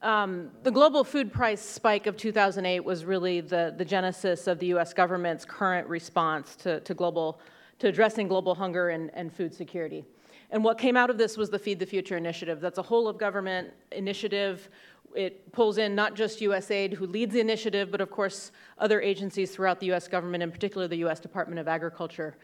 [0.00, 4.66] Um, the global food price spike of 2008 was really the, the genesis of the
[4.66, 7.40] US government's current response to, to, global,
[7.80, 10.04] to addressing global hunger and, and food security.
[10.50, 12.60] And what came out of this was the Feed the Future initiative.
[12.60, 14.70] That's a whole of government initiative.
[15.14, 19.50] It pulls in not just USAID, who leads the initiative, but of course other agencies
[19.50, 22.36] throughout the US government, in particular the US Department of Agriculture.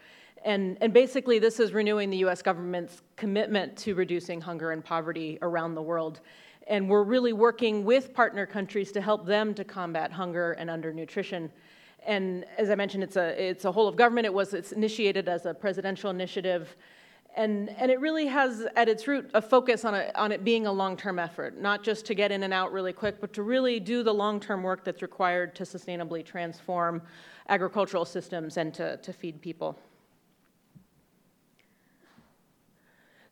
[0.44, 5.38] And, and basically, this is renewing the US government's commitment to reducing hunger and poverty
[5.40, 6.20] around the world.
[6.66, 11.50] And we're really working with partner countries to help them to combat hunger and undernutrition.
[12.06, 14.26] And as I mentioned, it's a, it's a whole of government.
[14.26, 16.76] It was it's initiated as a presidential initiative.
[17.36, 20.66] And, and it really has at its root a focus on, a, on it being
[20.66, 23.42] a long term effort, not just to get in and out really quick, but to
[23.42, 27.02] really do the long term work that's required to sustainably transform
[27.48, 29.76] agricultural systems and to, to feed people.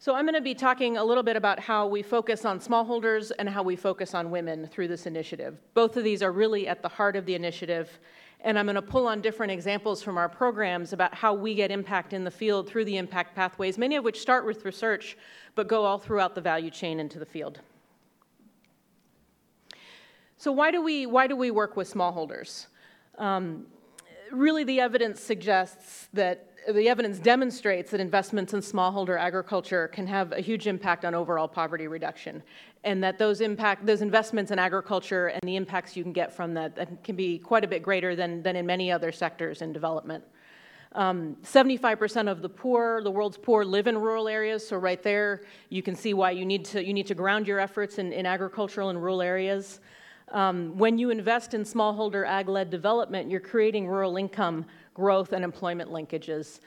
[0.02, 3.30] So I'm going to be talking a little bit about how we focus on smallholders
[3.38, 5.58] and how we focus on women through this initiative.
[5.74, 8.00] Both of these are really at the heart of the initiative,
[8.42, 11.70] and I'm going to pull on different examples from our programs about how we get
[11.70, 15.16] impact in the field through the impact pathways, many of which start with research
[15.55, 17.61] but go all throughout the value chain into the field.
[20.38, 22.66] So why do we, why do we work with smallholders?
[23.16, 23.66] Um,
[24.33, 30.33] really, the evidence suggests that the evidence demonstrates that investments in smallholder agriculture can have
[30.33, 32.42] a huge impact on overall poverty reduction,
[32.85, 36.55] and that those impact those investments in agriculture and the impacts you can get from
[36.55, 40.22] that, can be quite a bit greater than, than in many other sectors in development.
[40.94, 44.66] Um, 75% of the poor, the world's poor, live in rural areas.
[44.66, 47.59] So right there, you can see why you need to you need to ground your
[47.59, 49.81] efforts in, in agricultural and rural areas.
[50.31, 55.90] Um, when you invest in smallholder ag-led development, you're creating rural income growth and employment
[55.90, 56.61] linkages.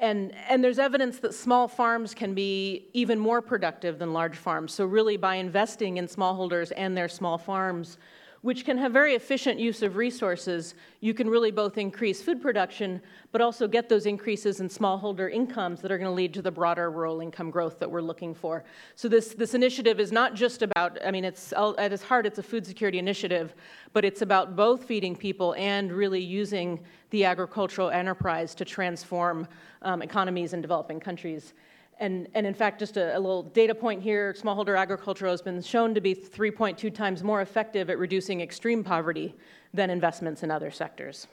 [0.00, 4.72] And, and there's evidence that small farms can be even more productive than large farms.
[4.72, 7.98] So really by investing in smallholders and their small farms,
[8.42, 13.00] which can have very efficient use of resources, you can really both increase food production,
[13.30, 16.50] but also get those increases in smallholder incomes that are going to lead to the
[16.50, 18.64] broader rural income growth that we're looking for.
[18.96, 22.38] So this, this initiative is not just about, I mean, it's at its heart, it's
[22.38, 23.54] a food security initiative,
[23.92, 29.46] but it's about both feeding people and really using the agricultural enterprise to transform
[29.82, 31.54] um, economies in developing countries.
[31.98, 35.62] And, and in fact, just a, a, little data point here smallholder agriculture has been
[35.62, 39.34] shown to be 3.2 times more effective at reducing extreme poverty
[39.72, 41.28] than investments in other sectors.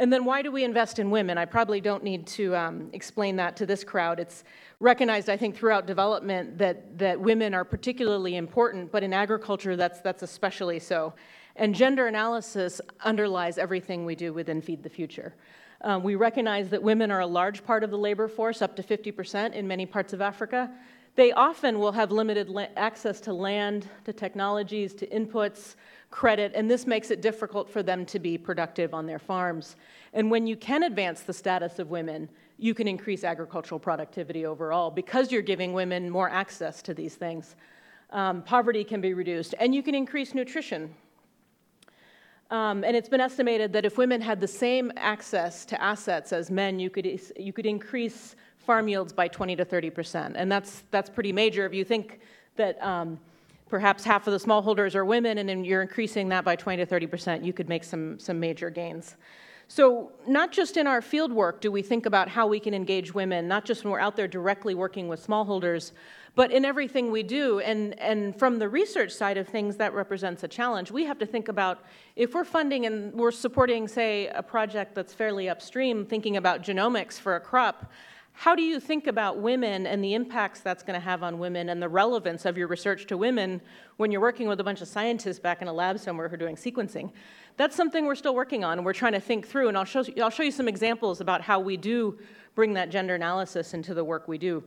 [0.00, 1.36] And then, why do we invest in women?
[1.36, 4.18] I probably don't need to um, explain that to this crowd.
[4.18, 4.44] It's
[4.80, 10.00] recognized, I think, throughout development that, that women are particularly important, but in agriculture, that's,
[10.00, 11.12] that's especially so.
[11.56, 15.34] And gender analysis underlies everything we do within Feed the Future.
[15.82, 18.82] Um, we recognize that women are a large part of the labor force, up to
[18.82, 20.70] 50% in many parts of Africa.
[21.16, 25.76] They often will have limited la- access to land, to technologies, to inputs,
[26.10, 29.76] credit, and this makes it difficult for them to be productive on their farms.
[30.12, 34.90] And when you can advance the status of women, you can increase agricultural productivity overall
[34.90, 37.56] because you're giving women more access to these things.
[38.10, 40.94] Um, poverty can be reduced, and you can increase nutrition
[42.50, 46.50] um, and it's been estimated that if women had the same access to assets as
[46.50, 50.36] men, you could, you could increase farm yields by 20 to 30 percent.
[50.36, 51.64] And that's, that's pretty major.
[51.64, 52.20] If you think
[52.56, 53.18] that um,
[53.68, 56.86] perhaps half of the smallholders are women and then you're increasing that by 20 to
[56.86, 59.16] 30 percent, you could make some, some major gains.
[59.68, 63.14] So, not just in our field work do we think about how we can engage
[63.14, 65.92] women, not just when we're out there directly working with smallholders,
[66.34, 70.42] but in everything we do, and, and from the research side of things, that represents
[70.42, 70.90] a challenge.
[70.90, 71.84] We have to think about
[72.16, 77.18] if we're funding and we're supporting, say, a project that's fairly upstream, thinking about genomics
[77.18, 77.90] for a crop,
[78.32, 81.68] how do you think about women and the impacts that's going to have on women
[81.68, 83.60] and the relevance of your research to women
[83.98, 86.38] when you're working with a bunch of scientists back in a lab somewhere who are
[86.38, 87.10] doing sequencing?
[87.58, 90.30] That's something we're still working on, we're trying to think through, and I'll show, I'll
[90.30, 92.18] show you some examples about how we do
[92.54, 94.64] bring that gender analysis into the work we do.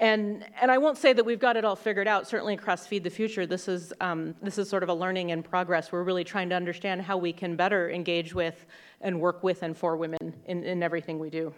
[0.00, 2.26] And, and I won't say that we've got it all figured out.
[2.26, 5.42] Certainly across Feed the Future, this is, um, this is sort of a learning in
[5.42, 5.92] progress.
[5.92, 8.64] We're really trying to understand how we can better engage with
[9.02, 11.52] and work with and for women in, in everything we do.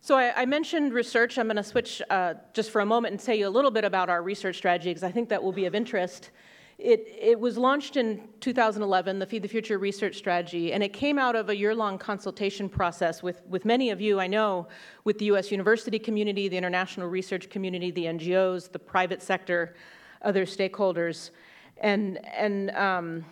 [0.00, 1.38] So I, I mentioned research.
[1.38, 3.84] I'm going to switch uh, just for a moment and tell you a little bit
[3.84, 6.32] about our research strategy because I think that will be of interest.
[6.78, 11.18] It, it was launched in 2011, the Feed the Future research strategy, and it came
[11.18, 14.68] out of a year long consultation process with, with many of you, I know,
[15.04, 19.74] with the US university community, the international research community, the NGOs, the private sector,
[20.20, 21.30] other stakeholders.
[21.78, 23.24] And, and um,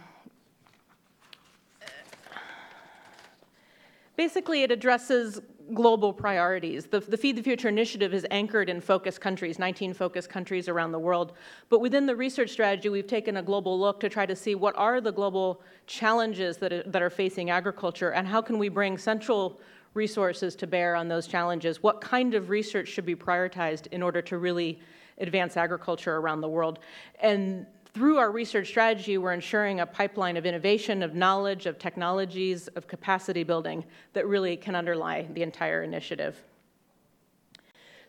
[4.17, 5.41] Basically, it addresses
[5.73, 6.87] global priorities.
[6.87, 10.93] The, the Feed the Future initiative is anchored in focus countries, 19 focus countries around
[10.93, 11.33] the world.
[11.69, 14.77] But within the research strategy, we've taken a global look to try to see what
[14.77, 19.61] are the global challenges that that are facing agriculture and how can we bring central
[19.95, 21.83] resources to bear on those challenges.
[21.83, 24.81] What kind of research should be prioritized in order to really
[25.19, 26.81] advance agriculture around the world?
[27.21, 32.67] And through our research strategy, we're ensuring a pipeline of innovation, of knowledge, of technologies,
[32.69, 33.85] of capacity building
[34.15, 36.43] that really can underlie the entire initiative.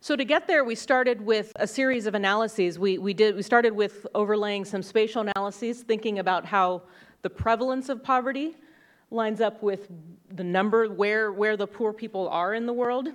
[0.01, 2.79] So to get there, we started with a series of analyses.
[2.79, 6.81] We, we, did, we started with overlaying some spatial analyses, thinking about how
[7.21, 8.55] the prevalence of poverty
[9.11, 9.87] lines up with
[10.31, 13.09] the number, where, where the poor people are in the world.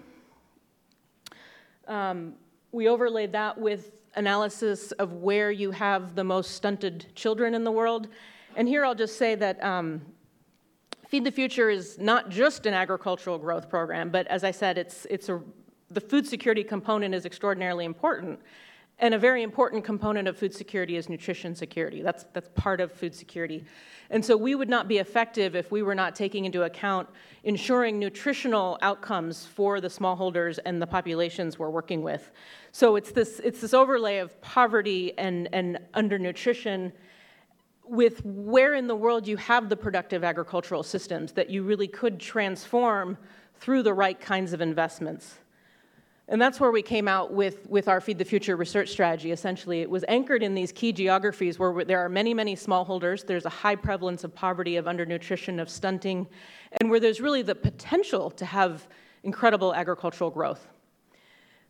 [1.89, 2.35] Um,
[2.71, 7.71] we overlaid that with analysis of where you have the most stunted children in the
[7.71, 8.09] world.
[8.57, 10.03] And here I'll just say that um,
[11.09, 15.07] Feed the Future is not just an agricultural growth program, but as I said, it's,
[15.11, 15.41] it's a,
[15.91, 18.41] the food security component is extraordinarily important.
[19.01, 22.03] And a very important component of food security is nutrition security.
[22.03, 23.65] That's, that's part of food security.
[24.11, 27.09] And so we would not be effective if we were not taking into account
[27.43, 32.31] ensuring nutritional outcomes for the smallholders and the populations we're working with.
[32.73, 36.93] So it's this, it's this overlay of poverty and, and undernutrition
[37.85, 42.21] with where in the world you have the productive agricultural systems that you really could
[42.21, 43.17] transform
[43.59, 45.39] through the right kinds of investments.
[46.31, 49.33] And that's where we came out with, with our Feed the Future research strategy.
[49.33, 53.47] Essentially, it was anchored in these key geographies where there are many, many smallholders, there's
[53.47, 56.29] a high prevalence of poverty, of undernutrition, of stunting,
[56.81, 58.87] and where there's really the potential to have
[59.25, 60.69] incredible agricultural growth.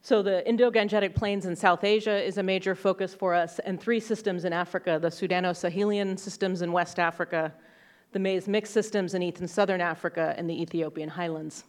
[0.02, 3.98] So the Indo-Gangetic Plains in South Asia is a major focus for us, and three
[3.98, 7.54] systems in Africa, the Sudano-Sahelian systems in West Africa,
[8.12, 11.64] the maize mix systems in East and Southern Africa, and the Ethiopian highlands.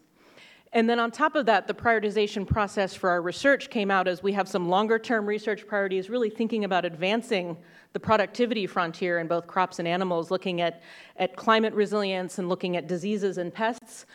[0.74, 4.24] And then on top of that, the prioritization process for our research came out as
[4.24, 7.58] we have some longer term research priorities, really thinking about advancing
[7.92, 10.82] the productivity frontier in both crops and animals, looking at,
[11.18, 14.06] at climate resilience and looking at diseases and pests.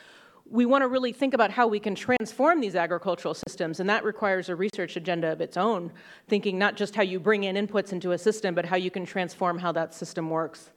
[0.49, 4.03] We want to really think about how we can transform these agricultural systems, and that
[4.03, 5.93] requires a research agenda of its own,
[6.29, 9.05] thinking not just how you bring in inputs into a system, but how you can
[9.05, 10.71] transform how that system works.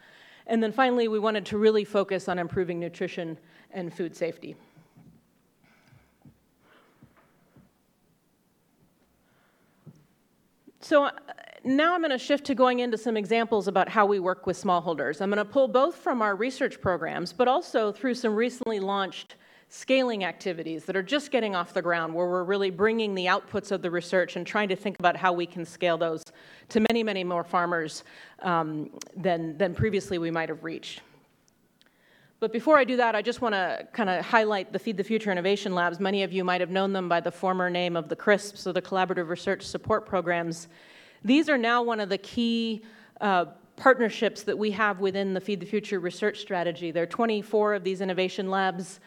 [0.48, 3.38] And then finally, we wanted to really focus on improving nutrition
[3.72, 4.58] and food safety.
[10.90, 11.12] So uh,
[11.64, 14.60] now I'm going to shift to going into some examples about how we work with
[14.60, 15.22] smallholders.
[15.22, 19.36] I'm going to pull both from our research programs, but also through some recently launched
[19.68, 23.72] scaling activities that are just getting off the ground, where we're really bringing the outputs
[23.72, 26.24] of the research and trying to think about how we can scale those
[26.70, 28.04] to many, many more farmers
[28.42, 31.02] um, than, than previously we might have reached.
[32.40, 35.04] But before I do that, I just want to kind of highlight the Feed the
[35.04, 36.00] Future Innovation Labs.
[36.00, 38.72] Many of you might have known them by the former name of the CRSPs, or
[38.72, 40.70] the Collaborative Research Support Programs.
[41.26, 42.84] These are now one of the key
[43.20, 46.92] uh, partnerships that we have within the Feed the Future research strategy.
[46.92, 49.02] There are 24 of these innovation labs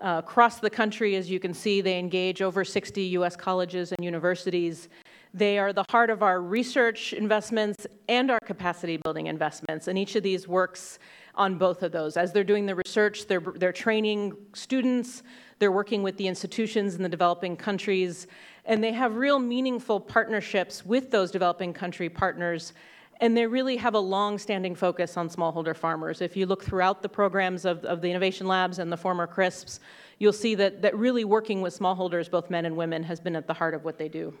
[0.00, 1.14] uh, across the country.
[1.16, 3.36] As you can see, they engage over 60 U.S.
[3.36, 4.88] colleges and universities.
[5.34, 10.16] They are the heart of our research investments and our capacity building investments, and each
[10.16, 10.98] of these works
[11.38, 12.16] on both of those.
[12.16, 15.22] As they're doing the research, they're, they're training students,
[15.58, 18.26] they're working with the institutions in the developing countries,
[18.64, 22.74] and they have real meaningful partnerships with those developing country partners.
[23.20, 26.20] And they really have a long-standing focus on smallholder farmers.
[26.20, 29.80] If you look throughout the programs of, of the Innovation Labs and the former CRSPs,
[30.18, 33.46] you'll see that, that really working with smallholders, both men and women, has been at
[33.46, 34.34] the heart of what they do.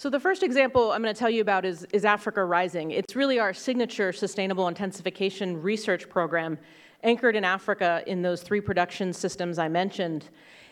[0.00, 2.92] So the first example I'm going to tell you about is, is Africa Rising.
[2.92, 6.56] It's really our signature sustainable intensification research program
[7.02, 10.28] anchored in Africa in those three production systems I mentioned.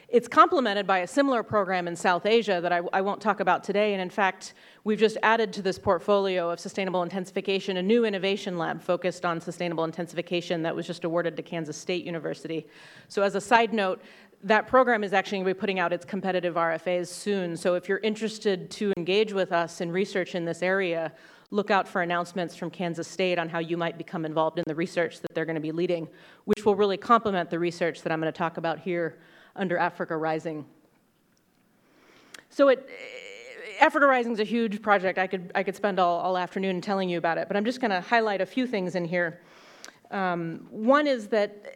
[0.09, 3.65] It's complemented by a similar program in South Asia that I, I, won't talk about
[3.65, 3.95] today.
[3.95, 4.55] And in fact,
[4.85, 9.41] we've just added to this portfolio of sustainable intensification a new innovation lab focused on
[9.41, 12.65] sustainable intensification that was just awarded to Kansas State University.
[13.09, 14.01] So, as a side note,
[14.47, 17.57] that program is actually going to be putting out its competitive RFAs soon.
[17.57, 21.13] So if you're interested to engage with us in research in this area,
[21.51, 24.75] look out for announcements from Kansas State on how you might become involved in the
[24.75, 26.07] research that they're going to be leading,
[26.45, 29.19] which will really complement the research that I'm going to talk about here
[29.57, 30.65] under Africa Rising.
[32.49, 32.89] So it,
[33.81, 35.19] Africa Rising is a huge project.
[35.19, 37.81] I could, I could spend all, all afternoon telling you about it, but I'm just
[37.81, 39.41] going to highlight a few things in here.
[40.13, 41.67] Um, one is that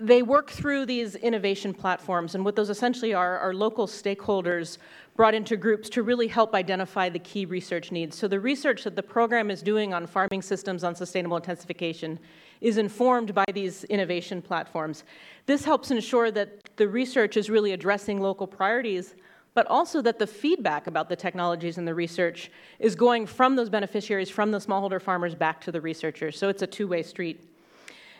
[0.00, 4.78] they work through these innovation platforms, and what those essentially are are local stakeholders
[5.16, 8.16] brought into groups to really help identify the key research needs.
[8.18, 12.18] So the research that the program is doing on farming systems on sustainable intensification
[12.60, 15.04] is informed by these innovation platforms.
[15.46, 19.14] This helps ensure that the research is really addressing local priorities,
[19.54, 23.68] but also that the feedback about the technologies and the research is going from those
[23.68, 26.36] beneficiaries, from the smallholder farmers back to the researchers.
[26.36, 27.48] So it's a two-way street.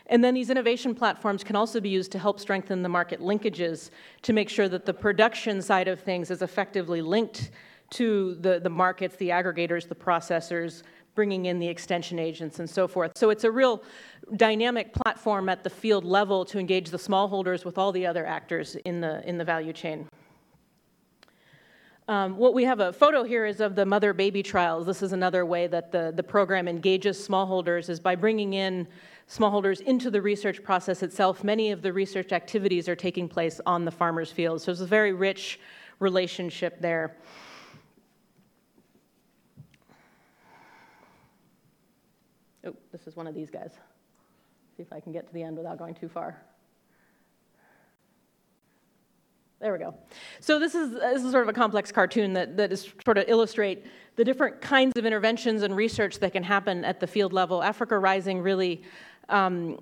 [0.07, 3.89] And then these innovation platforms can also be used to help strengthen the market linkages
[4.21, 7.51] to make sure that the production side of things is effectively linked
[7.91, 10.83] to the, the markets, the aggregators, the processors,
[11.15, 13.13] bringing in the extension agents and so forth.
[13.15, 13.81] So it's a real
[14.35, 18.75] dynamic platform at the field level to engage the smallholders with all the other actors
[18.85, 20.07] in the, in the value chain.
[22.07, 24.85] Um, what we have a photo here is of the mother-baby trials.
[24.85, 28.87] This is another way that the, the program engages smallholders is by bringing in
[29.29, 31.43] smallholders into the research process itself.
[31.43, 34.61] Many of the research activities are taking place on the farmer's field.
[34.61, 35.59] So it's a very rich
[35.99, 37.15] relationship there.
[42.65, 43.71] Oh, this is one of these guys.
[44.77, 46.41] See if I can get to the end without going too far.
[49.61, 49.95] There we go.
[50.41, 53.25] So this is, this is sort of a complex cartoon that, that is sort of
[53.27, 57.63] illustrate the different kinds of interventions and research that can happen at the field level.
[57.63, 58.83] Africa Rising really,
[59.29, 59.79] um,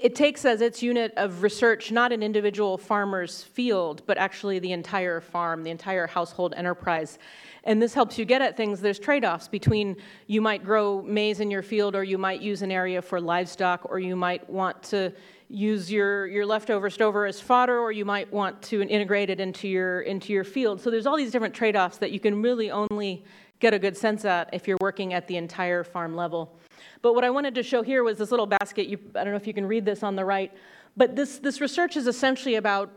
[0.00, 4.72] it takes as its unit of research not an individual farmer's field, but actually the
[4.72, 7.18] entire farm, the entire household enterprise.
[7.64, 8.80] And this helps you get at things.
[8.80, 9.96] There's trade offs between
[10.26, 13.82] you might grow maize in your field, or you might use an area for livestock,
[13.84, 15.12] or you might want to
[15.50, 19.68] use your, your leftover stover as fodder, or you might want to integrate it into
[19.68, 20.80] your, into your field.
[20.80, 23.24] So there's all these different trade offs that you can really only
[23.58, 26.56] get a good sense at if you're working at the entire farm level.
[27.02, 28.86] But what I wanted to show here was this little basket.
[28.86, 30.52] You, I don't know if you can read this on the right,
[30.96, 32.90] but this, this research is essentially about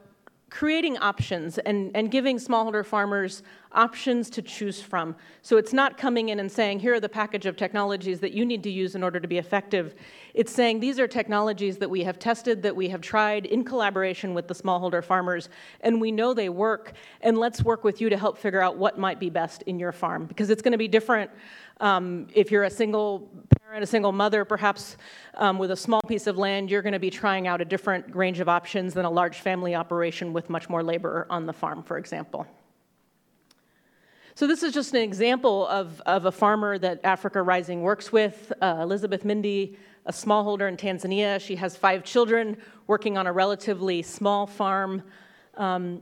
[0.53, 3.41] creating options and, and giving smallholder farmers
[3.71, 5.15] options to choose from.
[5.41, 8.45] So it's not coming in and saying, here are the package of technologies that you
[8.45, 9.95] need to use in order to be effective.
[10.35, 14.35] It's saying these are technologies that we have tested, that we have tried in collaboration
[14.35, 15.49] with the smallholder farmers,
[15.81, 18.99] and we know they work, and let's work with you to help figure out what
[18.99, 20.27] might be best in your farm.
[20.27, 21.31] Because it's going to be different
[21.79, 24.97] um, if you're a single parent, a single mother, perhaps
[25.35, 28.15] um, with a small piece of land, you're going to be trying out a different
[28.15, 31.83] range of options than a large family operation with much more labor on the farm,
[31.83, 32.45] for example.
[34.35, 38.51] So this is just an example of, of a farmer that Africa Rising works with,
[38.61, 41.39] uh, Elizabeth Mindy, a smallholder in Tanzania.
[41.39, 42.57] She has five children
[42.87, 45.03] working on a relatively small farm.
[45.55, 46.01] Um,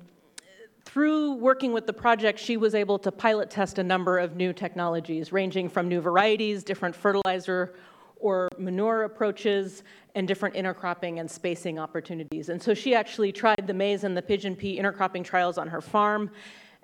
[0.91, 4.51] through working with the project, she was able to pilot test a number of new
[4.51, 7.73] technologies, ranging from new varieties, different fertilizer
[8.17, 9.83] or manure approaches,
[10.15, 12.49] and different intercropping and spacing opportunities.
[12.49, 15.81] And so she actually tried the maize and the pigeon pea intercropping trials on her
[15.81, 16.29] farm.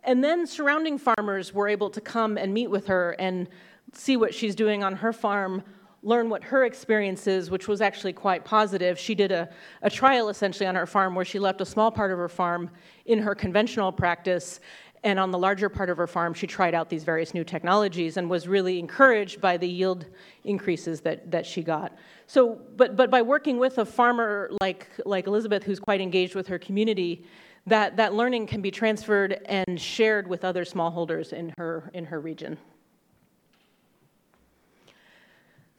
[0.05, 3.49] And then surrounding farmers were able to come and meet with her and
[3.93, 5.63] see what she's doing on her farm
[6.03, 8.97] learn what her experience is, which was actually quite positive.
[8.97, 9.49] She did a,
[9.81, 12.69] a trial essentially on her farm where she left a small part of her farm
[13.07, 14.59] in her conventional practice.
[15.03, 18.17] And on the larger part of her farm, she tried out these various new technologies
[18.17, 20.05] and was really encouraged by the yield
[20.43, 21.97] increases that, that she got.
[22.25, 26.47] So, but, but by working with a farmer like, like Elizabeth, who's quite engaged with
[26.47, 27.25] her community,
[27.67, 32.19] that, that learning can be transferred and shared with other smallholders in her, in her
[32.19, 32.57] region.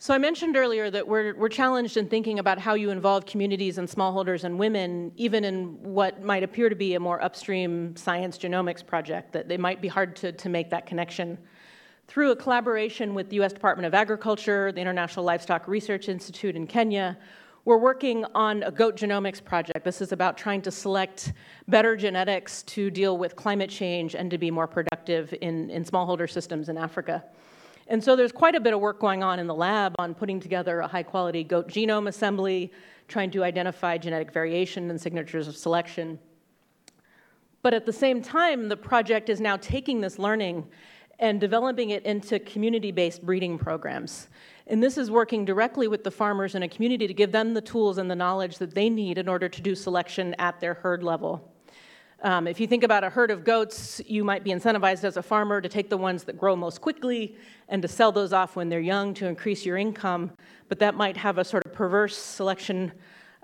[0.08, 3.76] So I mentioned earlier that we're, we're challenged in thinking about how you involve communities
[3.76, 8.38] and smallholders and women, even in what might appear to be a more upstream science
[8.38, 11.36] genomics project, that it might be hard to, to make that connection.
[12.06, 13.52] Through a collaboration with the U.S.
[13.52, 17.18] Department of Agriculture, the International Livestock Research Institute in Kenya,
[17.66, 19.84] we're working on a goat genomics project.
[19.84, 21.34] This is about trying to select
[21.66, 26.30] better genetics to deal with climate change and to be more productive in, in smallholder
[26.30, 27.22] systems in Africa.
[27.88, 30.38] And so there's quite a bit of work going on in the lab on putting
[30.38, 32.70] together a high quality goat genome assembly,
[33.08, 36.18] trying to identify genetic variation and signatures of selection.
[37.62, 40.66] But at the same time, the project is now taking this learning
[41.18, 44.28] and developing it into community based breeding programs.
[44.66, 47.60] And this is working directly with the farmers in a community to give them the
[47.60, 51.02] tools and the knowledge that they need in order to do selection at their herd
[51.02, 51.52] level.
[52.22, 55.22] Um, if you think about a herd of goats, you might be incentivized as a
[55.22, 57.36] farmer to take the ones that grow most quickly
[57.68, 60.32] and to sell those off when they're young to increase your income,
[60.68, 62.90] but that might have a sort of perverse selection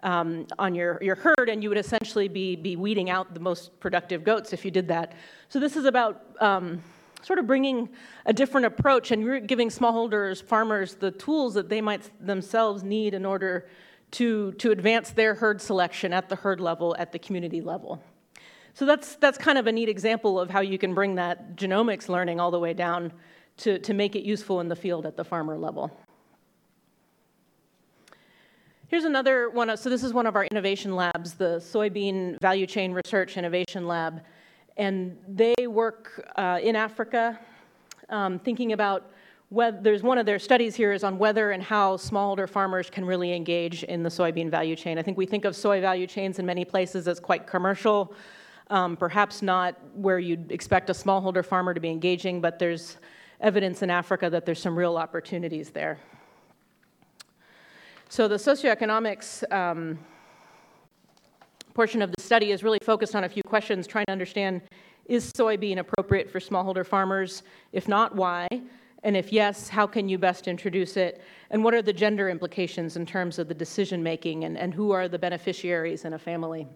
[0.02, 3.78] um, on your, your herd, and you would essentially be, be weeding out the most
[3.78, 5.12] productive goats if you did that.
[5.48, 6.82] So, this is about um,
[7.22, 7.88] sort of bringing
[8.26, 13.24] a different approach and giving smallholders, farmers, the tools that they might themselves need in
[13.24, 13.68] order
[14.10, 18.02] to, to advance their herd selection at the herd level, at the community level.
[18.74, 22.08] So that's, that's kind of a neat example of how you can bring that genomics
[22.08, 23.12] learning all the way down
[23.58, 25.96] to, to make it useful in the field at the farmer level.
[28.88, 29.76] Here's another one.
[29.76, 34.22] So this is one of our innovation labs, the Soybean Value Chain Research Innovation Lab.
[34.76, 37.38] And they work uh, in Africa,
[38.08, 39.12] um, thinking about
[39.50, 43.04] whether, there's one of their studies here is on whether and how smallholder farmers can
[43.04, 44.98] really engage in the soybean value chain.
[44.98, 48.12] I think we think of soy value chains in many places as quite commercial,
[48.70, 52.96] um, perhaps not where you'd expect a smallholder farmer to be engaging, but there's
[53.40, 55.98] evidence in Africa that there's some real opportunities there.
[58.08, 59.98] So the socioeconomics um,
[61.74, 64.62] portion of the study is really focused on a few questions, trying to understand,
[65.06, 67.42] is soybean appropriate for smallholder farmers?
[67.72, 68.48] If not, why?
[69.02, 71.20] And if yes, how can you best introduce it?
[71.50, 74.92] And what are the gender implications in terms of the decision making and, and who
[74.92, 76.66] are the beneficiaries in a family?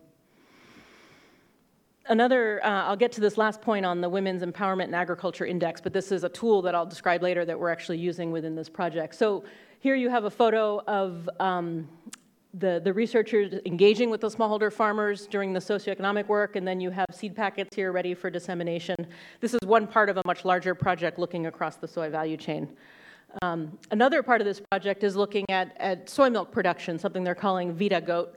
[2.09, 5.79] Another, uh, I'll get to this last point on the Women's Empowerment and Agriculture Index,
[5.79, 8.71] but this is a tool that I'll describe later that we're actually using within this
[8.71, 9.15] project.
[9.15, 9.45] So
[9.81, 11.87] here you have a photo of um,
[12.55, 16.89] the, the researchers engaging with the smallholder farmers during the socioeconomic work, and then you
[16.89, 18.97] have seed packets here ready for dissemination.
[19.41, 22.71] This is one part of a much larger project looking across the soy value chain.
[23.43, 27.35] Um, another part of this project is looking at, at soy milk production, something they're
[27.35, 28.29] calling VitaGoat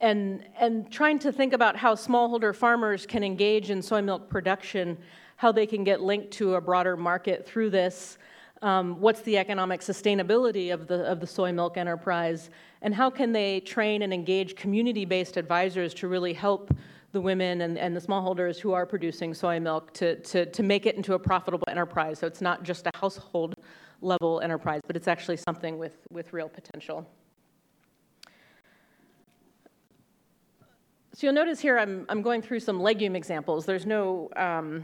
[0.00, 4.96] and, and trying to think about how smallholder farmers can engage in soy milk production,
[5.36, 8.18] how they can get linked to a broader market through this,
[8.62, 12.50] um, what's the economic sustainability of the, of the soy milk enterprise,
[12.82, 16.74] and how can they train and engage community-based advisors to really help
[17.12, 20.86] the women and, and the smallholders who are producing soy milk to, to, to make
[20.86, 22.18] it into a profitable enterprise.
[22.18, 23.54] So it's not just a household
[24.00, 27.06] level enterprise, but it's actually something with, with real potential.
[31.20, 33.66] So you'll notice here I'm, I'm going through some legume examples.
[33.66, 34.82] There's no, um,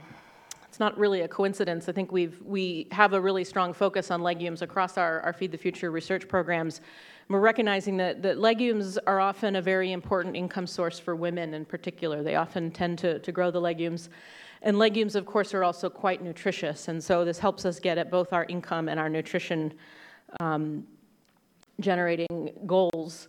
[0.69, 1.89] it's not really a coincidence.
[1.89, 5.51] I think we've, we have a really strong focus on legumes across our, our Feed
[5.51, 6.83] the Future research programs.
[7.31, 11.65] We're recognizing that, that legumes are often a very important income source for women in
[11.65, 12.23] particular.
[12.23, 14.11] They often tend to, to grow the legumes.
[14.61, 16.89] And legumes, of course, are also quite nutritious.
[16.89, 19.73] And so this helps us get at both our income and our nutrition
[20.41, 20.87] um,
[21.81, 23.29] generating goals.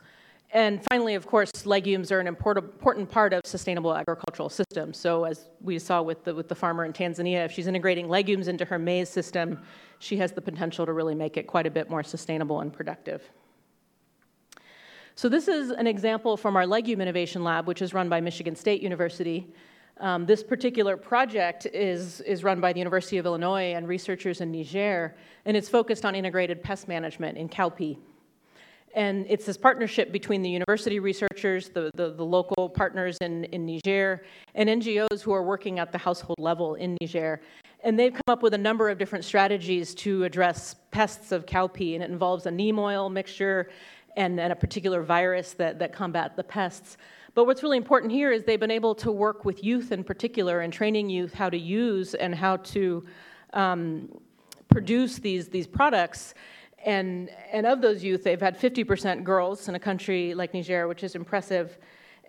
[0.58, 4.98] And finally, of course, legumes are an important, part of sustainable agricultural systems.
[4.98, 8.48] So as we saw with the, with the farmer in Tanzania, if she's integrating legumes
[8.48, 9.60] into her maize system,
[10.00, 13.22] she has the potential to really make it quite a bit more sustainable and productive.
[15.14, 18.56] So this is an example from our Legume Innovation Lab, which is run by Michigan
[18.56, 19.54] State University.
[20.00, 24.52] Um, this particular project is, is run by the University of Illinois and researchers in
[24.52, 28.00] Niger, and it's focused on integrated pest management in cowpea.
[28.96, 33.66] And it's this partnership between the university researchers, the, the, the, local partners in, in
[33.66, 34.24] Niger,
[34.56, 37.42] and NGOs who are working at the household level in Niger.
[37.84, 41.96] And they've come up with a number of different strategies to address pests of cowpea,
[41.96, 43.70] and it involves a neem oil mixture
[44.16, 46.98] and, and a particular virus that, that combat the pests.
[47.36, 50.62] But what's really important here is they've been able to work with youth in particular
[50.62, 53.06] and training youth how to use and how to
[53.54, 54.10] um,
[54.70, 56.34] produce these, these products
[56.86, 61.04] and, and of those youth, they've had 50% girls in a country like Niger, which
[61.04, 61.78] is impressive.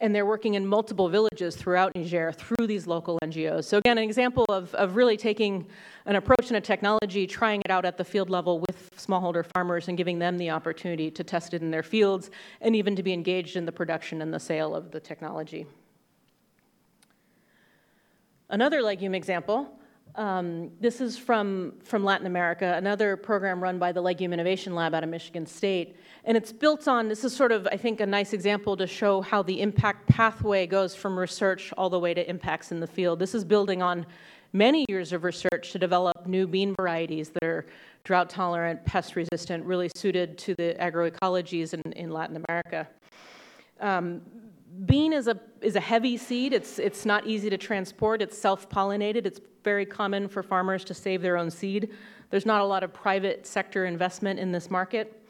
[0.00, 3.64] And they're working in multiple villages throughout Niger through these local NGOs.
[3.64, 5.66] So, again, an example of, of really taking
[6.06, 9.88] an approach and a technology, trying it out at the field level with smallholder farmers
[9.88, 12.30] and giving them the opportunity to test it in their fields
[12.60, 15.66] and even to be engaged in the production and the sale of the technology.
[18.50, 19.78] Another legume example
[20.14, 24.94] um, this is from, from Latin America, another program run by the Legume Innovation Lab
[24.94, 25.96] out of Michigan State.
[26.24, 29.20] And it's built on, this is sort of, I think, a nice example to show
[29.20, 33.18] how the impact pathway goes from research all the way to impacts in the field.
[33.18, 34.06] This is building on
[34.52, 37.66] many years of research to develop new bean varieties that are
[38.04, 42.88] drought tolerant, pest resistant, really suited to the agroecologies in, in Latin America.
[43.80, 44.22] Um,
[44.86, 46.52] bean is a, is a heavy seed.
[46.52, 48.22] It's, it's not easy to transport.
[48.22, 49.26] It's self-pollinated.
[49.26, 51.90] It's very common for farmers to save their own seed.
[52.30, 55.26] There's not a lot of private sector investment in this market,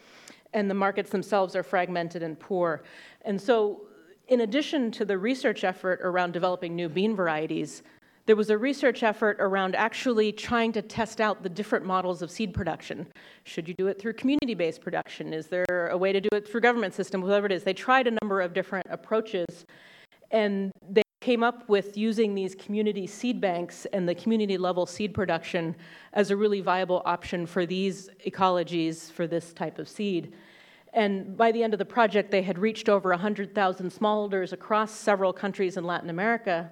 [0.52, 2.82] and the markets themselves are fragmented and poor.
[3.22, 3.82] And so
[4.28, 7.82] in addition to the research effort around developing new bean varieties,
[8.28, 12.30] there was a research effort around actually trying to test out the different models of
[12.30, 13.06] seed production.
[13.44, 15.32] Should you do it through community based production?
[15.32, 17.22] Is there a way to do it through government system?
[17.22, 17.64] Whatever it is.
[17.64, 19.64] They tried a number of different approaches
[20.30, 25.14] and they came up with using these community seed banks and the community level seed
[25.14, 25.74] production
[26.12, 30.34] as a really viable option for these ecologies for this type of seed.
[30.92, 35.32] And by the end of the project, they had reached over 100,000 smallholders across several
[35.32, 36.70] countries in Latin America.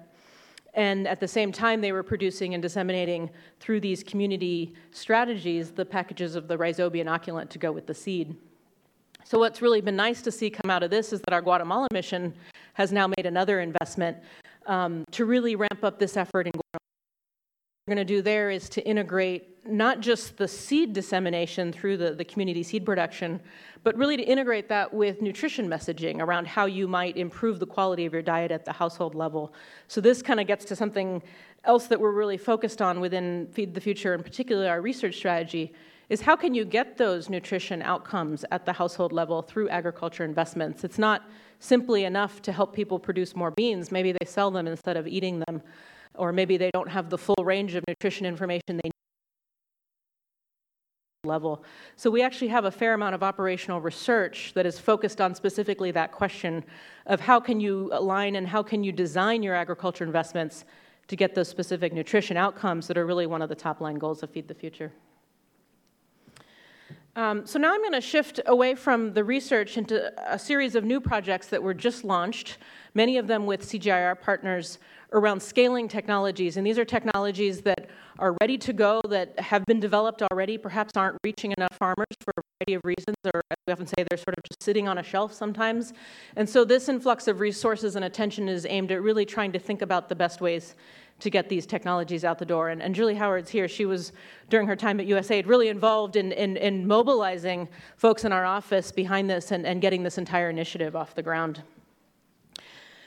[0.77, 5.83] And at the same time, they were producing and disseminating through these community strategies the
[5.83, 8.35] packages of the rhizobia inoculant to go with the seed.
[9.23, 11.87] So, what's really been nice to see come out of this is that our Guatemala
[11.91, 12.31] mission
[12.75, 14.17] has now made another investment
[14.67, 16.53] um, to really ramp up this effort in
[17.87, 22.13] we're going to do there is to integrate not just the seed dissemination through the,
[22.13, 23.39] the community seed production,
[23.83, 28.05] but really to integrate that with nutrition messaging around how you might improve the quality
[28.05, 29.53] of your diet at the household level.
[29.87, 31.23] So this kind of gets to something
[31.63, 35.73] else that we're really focused on within Feed the Future, and particularly our research strategy,
[36.09, 40.83] is how can you get those nutrition outcomes at the household level through agriculture investments?
[40.83, 41.23] It's not
[41.59, 43.93] simply enough to help people produce more beans.
[43.93, 45.61] Maybe they sell them instead of eating them
[46.17, 48.91] or maybe they don't have the full range of nutrition information they need
[51.23, 51.63] level.
[51.95, 55.91] So we actually have a fair amount of operational research that is focused on specifically
[55.91, 56.63] that question
[57.05, 60.65] of how can you align and how can you design your agriculture investments
[61.07, 64.23] to get those specific nutrition outcomes that are really one of the top line goals
[64.23, 64.91] of Feed the Future.
[67.17, 70.83] Um, so now I'm going to shift away from the research into a series of
[70.83, 72.59] new projects that were just launched,
[72.93, 74.77] many of them with CGIAR partners
[75.13, 76.57] around scaling technologies.
[76.57, 77.89] And these are technologies that
[78.19, 82.33] are ready to go, that have been developed already, perhaps aren't reaching enough farmers for
[82.37, 84.99] a variety of reasons, or as we often say, they're sort of just sitting on
[84.99, 85.93] a shelf sometimes.
[86.35, 89.81] And so this influx of resources and attention is aimed at really trying to think
[89.81, 90.75] about the best ways
[91.19, 92.69] to get these technologies out the door.
[92.69, 93.67] And, and Julie Howard's here.
[93.67, 94.11] She was,
[94.49, 98.91] during her time at USAID, really involved in, in, in mobilizing folks in our office
[98.91, 101.63] behind this and, and getting this entire initiative off the ground.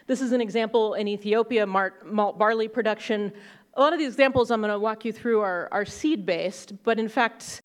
[0.06, 3.32] This is an example in Ethiopia, malt barley production.
[3.74, 6.82] A lot of these examples I'm going to walk you through are, are seed based,
[6.82, 7.62] but in fact,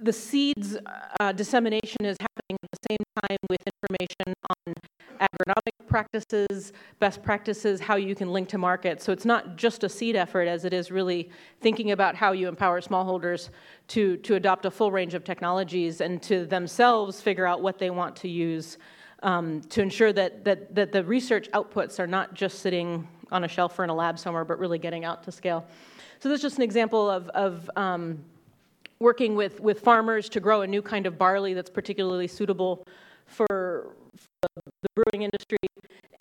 [0.00, 0.78] the seeds
[1.20, 4.34] uh, dissemination is happening at the same time with information
[4.66, 4.74] on
[5.20, 9.00] agronomic practices, best practices, how you can link to market.
[9.00, 11.30] So it's not just a seed effort as it is really
[11.62, 13.48] thinking about how you empower smallholders
[13.88, 17.88] to, to adopt a full range of technologies and to themselves figure out what they
[17.88, 18.76] want to use
[19.22, 23.48] um, to ensure that, that, that the research outputs are not just sitting on a
[23.48, 25.64] shelf or in a lab somewhere, but really getting out to scale.
[26.20, 28.22] So this is just an example of, of um,
[28.98, 32.86] working with, with farmers to grow a new kind of barley that's particularly suitable
[33.24, 33.96] for,
[34.42, 35.58] the brewing industry.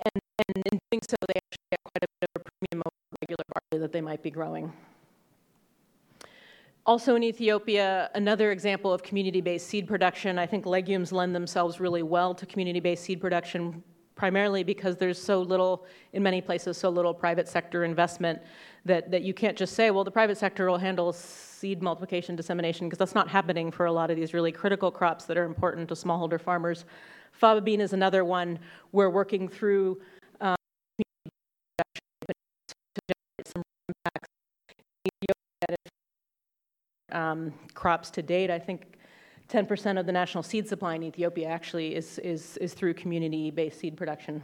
[0.05, 2.95] And, and in doing so, they actually get quite a bit of a premium over
[3.21, 4.71] regular barley that they might be growing.
[6.85, 10.37] Also in Ethiopia, another example of community-based seed production.
[10.37, 13.81] I think legumes lend themselves really well to community-based seed production,
[14.13, 18.39] primarily because there's so little, in many places, so little private sector investment
[18.85, 22.87] that, that you can't just say, well, the private sector will handle seed multiplication dissemination,
[22.87, 25.87] because that's not happening for a lot of these really critical crops that are important
[25.89, 26.85] to smallholder farmers.
[27.41, 28.59] Faba bean is another one.
[28.91, 29.99] We're working through
[30.41, 30.55] um,
[37.11, 38.49] um, crops to date.
[38.49, 38.97] I think
[39.49, 43.95] 10% of the national seed supply in Ethiopia actually is, is, is through community-based seed
[43.97, 44.43] production.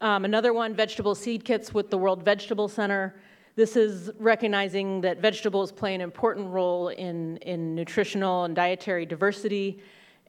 [0.00, 3.14] Um, another one, vegetable seed kits with the World Vegetable Center.
[3.54, 9.80] This is recognizing that vegetables play an important role in, in nutritional and dietary diversity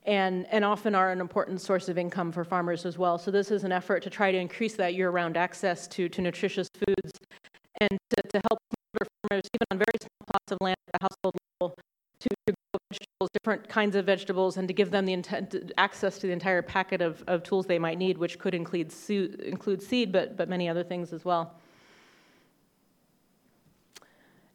[0.07, 3.17] and, and often are an important source of income for farmers as well.
[3.17, 6.69] So this is an effort to try to increase that year-round access to, to nutritious
[6.73, 7.11] foods
[7.81, 8.59] and to, to help
[9.29, 11.75] farmers, even on very small plots of land at the household level,
[12.21, 16.17] to, to grow vegetables, different kinds of vegetables, and to give them the intent, access
[16.17, 18.93] to the entire packet of, of tools they might need, which could include,
[19.41, 21.53] include seed, but, but many other things as well.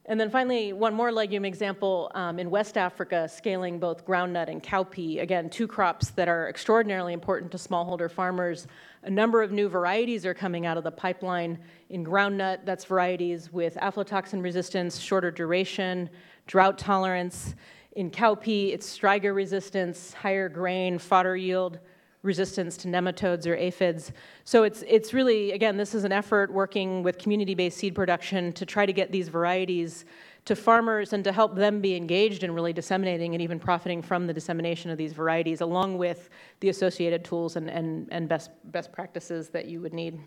[0.07, 4.61] And then finally, one more legume example um, in West Africa, scaling both groundnut and
[4.61, 5.23] cowpea.
[5.23, 8.67] Again, two crops that are extraordinarily important to smallholder farmers.
[9.05, 11.57] A number of new varieties are coming out of the pipeline.
[11.91, 16.11] In groundnut, that's varieties with aflatoxin resistance, shorter duration,
[16.49, 17.55] drought tolerance.
[17.93, 21.79] In cowpea, it's striga resistance, higher grain, fodder yield,
[22.23, 24.13] resistance to nematodes or aphids.
[24.45, 28.65] So it's, it's really, again, this is an effort working with community-based seed production to
[28.65, 30.05] try to get these varieties
[30.45, 34.27] to farmers and to help them be engaged in really disseminating and even profiting from
[34.27, 38.93] the dissemination of these varieties along with the associated tools and, and, and best, best
[38.93, 40.19] practices that you would need.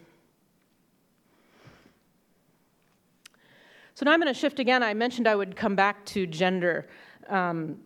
[3.94, 4.84] So now I'm going to shift again.
[4.84, 6.88] I mentioned I would come back to gender.
[7.30, 7.78] Um,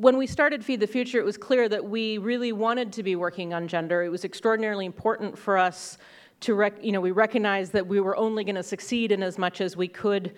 [0.00, 3.16] when we started Feed the Future, it was clear that we really wanted to be
[3.16, 4.02] working on gender.
[4.02, 5.98] It was extraordinarily important for us
[6.40, 9.36] to, rec- you know, we recognized that we were only going to succeed in as
[9.36, 10.34] much as we could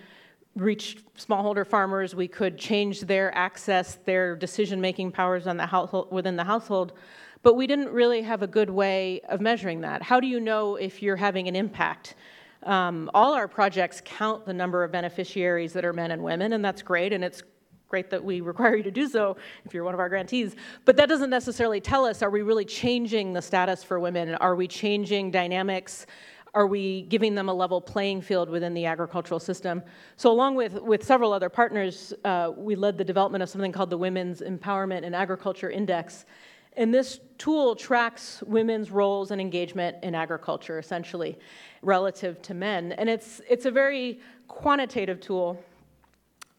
[0.56, 6.34] reach smallholder farmers, we could change their access, their decision-making powers on the household, within
[6.34, 6.94] the household,
[7.44, 10.02] but we didn't really have a good way of measuring that.
[10.02, 12.16] How do you know if you're having an impact?
[12.64, 16.64] Um, all our projects count the number of beneficiaries that are men and women, and
[16.64, 17.44] that's great, and it's
[17.92, 19.36] great that we require you to do so
[19.66, 20.56] if you're one of our grantees.
[20.86, 24.34] But that doesn't necessarily tell us, are we really changing the status for women?
[24.36, 26.06] Are we changing dynamics?
[26.54, 29.82] Are we giving them a level playing field within the agricultural system?
[30.16, 33.90] So along with, with several other partners, uh, we led the development of something called
[33.90, 36.24] the Women's Empowerment in Agriculture Index.
[36.78, 41.38] And this tool tracks women's roles and engagement in agriculture, essentially,
[41.82, 42.92] relative to men.
[42.92, 44.18] And it's, it's a very
[44.48, 45.62] quantitative tool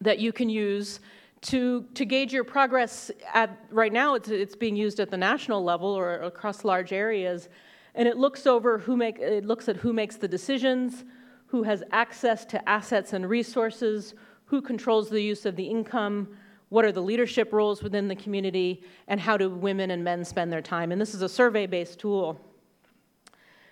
[0.03, 0.99] that you can use
[1.43, 5.63] to, to gauge your progress at, right now, it's, it's being used at the national
[5.63, 7.49] level or across large areas.
[7.95, 11.03] And it looks over who make, it looks at who makes the decisions,
[11.47, 14.15] who has access to assets and resources,
[14.45, 16.29] who controls the use of the income,
[16.69, 20.51] what are the leadership roles within the community, and how do women and men spend
[20.51, 20.91] their time.
[20.91, 22.39] And this is a survey-based tool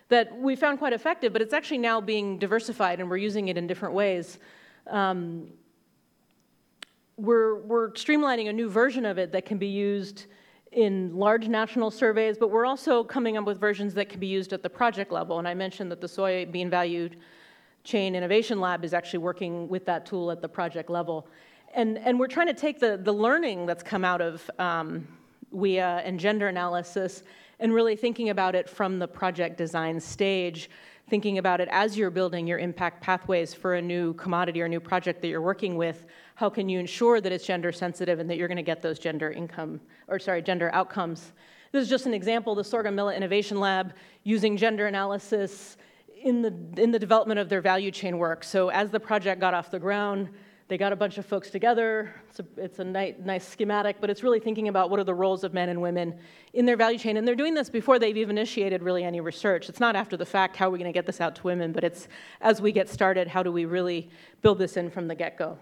[0.09, 3.57] that we found quite effective, but it's actually now being diversified and we're using it
[3.57, 4.39] in different ways.
[4.87, 5.47] Um,
[7.21, 10.25] we're, we're streamlining a new version of it that can be used
[10.71, 14.53] in large national surveys, but we're also coming up with versions that can be used
[14.53, 15.37] at the project level.
[15.37, 17.09] And I mentioned that the soybean value
[17.83, 21.27] chain innovation lab is actually working with that tool at the project level.
[21.75, 25.07] And, and we're trying to take the, the learning that's come out of um,
[25.53, 27.23] WEAI and gender analysis
[27.59, 30.69] and really thinking about it from the project design stage,
[31.09, 34.79] thinking about it as you're building your impact pathways for a new commodity or new
[34.79, 36.05] project that you're working with.
[36.41, 38.97] How can you ensure that it's gender sensitive and that you're going to get those
[38.97, 41.33] gender income, or sorry, gender outcomes?
[41.71, 45.77] This is just an example, the Sorghum Millet Innovation Lab using gender analysis
[46.23, 48.43] in the, in the development of their value chain work.
[48.43, 50.29] So as the project got off the ground,
[50.67, 52.11] they got a bunch of folks together.
[52.31, 55.13] It's a, it's a nice, nice schematic, but it's really thinking about what are the
[55.13, 56.15] roles of men and women
[56.53, 57.17] in their value chain.
[57.17, 59.69] And they're doing this before they've even initiated really any research.
[59.69, 61.71] It's not after the fact, how are we going to get this out to women,
[61.71, 62.07] but it's
[62.41, 64.09] as we get started, how do we really
[64.41, 65.59] build this in from the get go?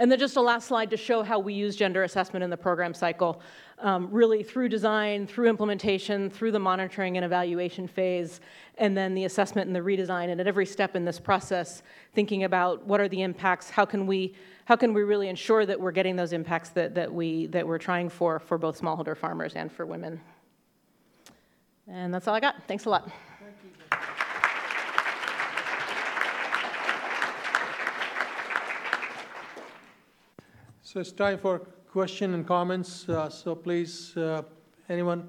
[0.00, 2.56] And then just a last slide to show how we use gender assessment in the
[2.56, 3.42] program cycle,
[3.80, 8.40] um, really through design, through implementation, through the monitoring and evaluation phase,
[8.78, 10.30] and then the assessment and the redesign.
[10.30, 11.82] And at every step in this process,
[12.14, 14.34] thinking about what are the impacts, how can we,
[14.64, 17.76] how can we really ensure that we're getting those impacts that, that, we, that we're
[17.76, 20.18] trying for, for both smallholder farmers and for women.
[21.86, 22.66] And that's all I got.
[22.66, 23.12] Thanks a lot.
[30.92, 31.60] So it's time for
[31.92, 33.08] question and comments.
[33.08, 34.42] Uh, So please, uh,
[34.88, 35.28] anyone,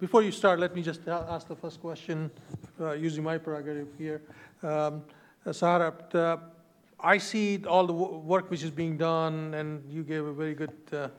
[0.00, 2.32] before you start, let me just ask the first question,
[2.80, 4.22] uh, using my prerogative here.
[4.60, 5.04] Um,
[5.46, 6.36] uh, Saharah, uh,
[6.98, 10.54] I see all the wo- work which is being done, and you gave a very
[10.54, 11.10] good uh,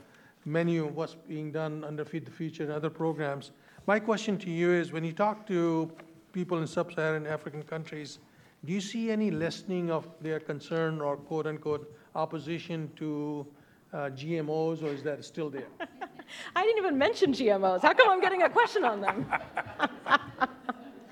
[0.44, 3.52] menu of what's being done under Feed the Future and other programs.
[3.88, 5.90] My question to you is, when you talk to
[6.34, 8.20] people in sub-Saharan African countries,
[8.66, 13.46] do you see any lessening of their concern or quote-unquote opposition to
[13.94, 15.68] uh, GMOs, or is that still there?
[16.56, 17.82] I didn't even mention GMOs.
[17.82, 19.26] How come I'm getting a question on them?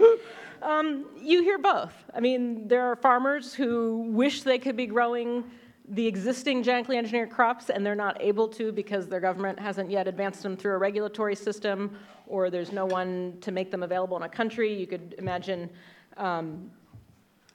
[0.62, 1.94] um, you hear both.
[2.14, 5.44] I mean, there are farmers who wish they could be growing
[5.90, 10.08] the existing genetically engineered crops and they're not able to because their government hasn't yet
[10.08, 11.98] advanced them through a regulatory system
[12.28, 14.74] or there's no one to make them available in a country.
[14.74, 15.70] You could imagine
[16.16, 16.72] um,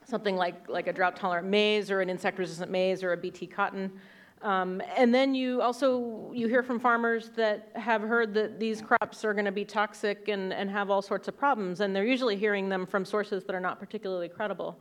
[0.07, 3.45] something like, like a drought tolerant maize or an insect resistant maize or a BT
[3.47, 3.91] cotton.
[4.41, 9.25] Um, and then you also you hear from farmers that have heard that these crops
[9.25, 12.37] are going to be toxic and, and have all sorts of problems, and they're usually
[12.37, 14.79] hearing them from sources that are not particularly credible.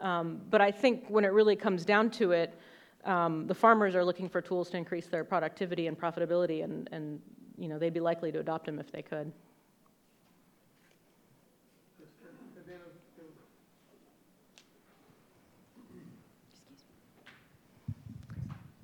[0.00, 2.58] Um, but I think when it really comes down to it,
[3.04, 7.20] um, the farmers are looking for tools to increase their productivity and profitability, and, and
[7.58, 9.32] you know they'd be likely to adopt them if they could.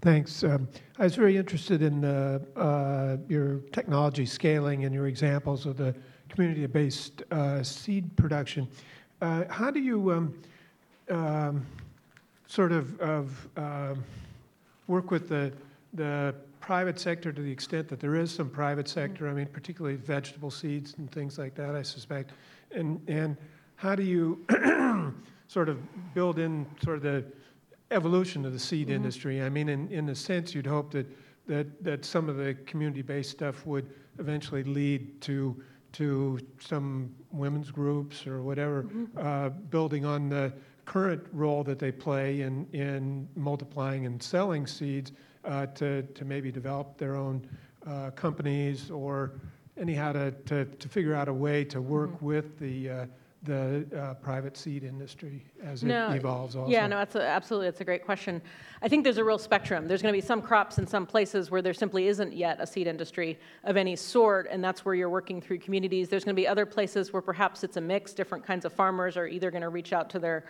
[0.00, 0.44] Thanks.
[0.44, 0.68] Um,
[1.00, 5.92] I was very interested in uh, uh, your technology scaling and your examples of the
[6.28, 8.68] community-based uh, seed production.
[9.20, 10.34] Uh, how do you um,
[11.10, 11.66] um,
[12.46, 14.04] sort of, of um,
[14.86, 15.52] work with the,
[15.94, 19.96] the private sector to the extent that there is some private sector, I mean, particularly
[19.96, 22.30] vegetable seeds and things like that, I suspect.
[22.70, 23.36] And, and
[23.74, 24.44] how do you
[25.48, 25.80] sort of
[26.14, 27.24] build in sort of the
[27.90, 29.42] evolution of the seed industry.
[29.42, 31.06] I mean, in, in a sense, you'd hope that,
[31.46, 35.62] that, that some of the community-based stuff would eventually lead to,
[35.92, 38.86] to some women's groups or whatever,
[39.16, 40.52] uh, building on the
[40.84, 45.12] current role that they play in, in multiplying and selling seeds
[45.44, 47.46] uh, to, to maybe develop their own
[47.86, 49.32] uh, companies or
[49.76, 52.26] anyhow to, to, to figure out a way to work Mm-hmm.
[52.26, 53.06] with the, uh,
[53.44, 56.70] the uh, private seed industry as it No, evolves also.
[56.70, 58.42] Yeah, no, that's a- absolutely, that's a great question.
[58.82, 59.86] I think there's a real spectrum.
[59.86, 62.66] There's going to be some crops in some places where there simply isn't yet a
[62.66, 66.08] seed industry of any sort, and that's where you're working through communities.
[66.08, 69.16] There's going to be other places where perhaps it's a mix, different kinds of farmers
[69.16, 70.44] are either going to reach out to their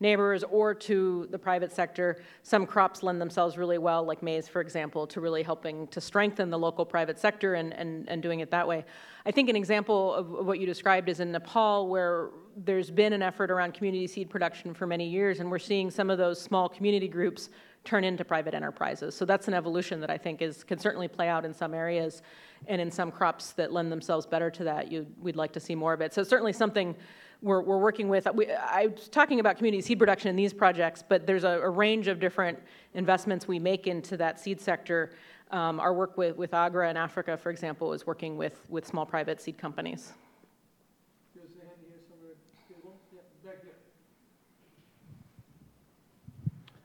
[0.00, 2.22] neighbors or to the private sector.
[2.42, 6.50] Some crops lend themselves really well, like maize, for example, to really helping to strengthen
[6.50, 8.84] the local private sector and, and, and doing it that way.
[9.26, 13.22] I think an example of what you described is in Nepal, where there's been an
[13.22, 16.68] effort around community seed production for many years, and we're seeing some of those small
[16.68, 17.50] community groups
[17.84, 19.14] turn into private enterprises.
[19.14, 22.22] So that's an evolution that I think is, can certainly play out in some areas,
[22.66, 25.92] and in some crops that lend themselves better to that, we'd like to see more
[25.92, 26.12] of it.
[26.12, 26.94] So certainly something
[27.42, 28.26] we're, we're working with.
[28.34, 31.70] We, I was talking about community seed production in these projects, but there's a, a
[31.70, 32.58] range of different
[32.94, 35.12] investments we make into that seed sector.
[35.50, 39.06] Um, our work with, with Agra in Africa, for example, is working with, with small
[39.06, 40.12] private seed companies.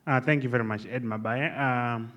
[0.07, 1.59] Uh, thank you very much, Ed Mabaya.
[1.59, 2.13] Um,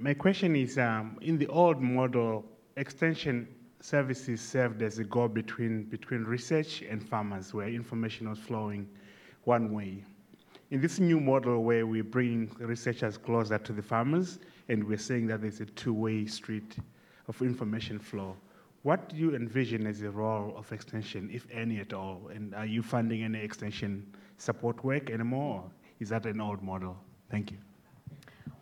[0.00, 2.44] my question is, um, in the old model,
[2.76, 3.46] extension
[3.80, 8.88] services served as a go between, between research and farmers, where information was flowing
[9.44, 10.04] one way.
[10.70, 15.26] In this new model, where we bring researchers closer to the farmers, and we're saying
[15.28, 16.76] that there's a two-way street
[17.26, 18.36] of information flow,
[18.82, 22.30] what do you envision as the role of extension, if any at all?
[22.32, 24.06] And are you funding any extension
[24.38, 25.64] support work anymore?
[25.64, 26.96] Or is that an old model?
[27.30, 27.58] Thank you.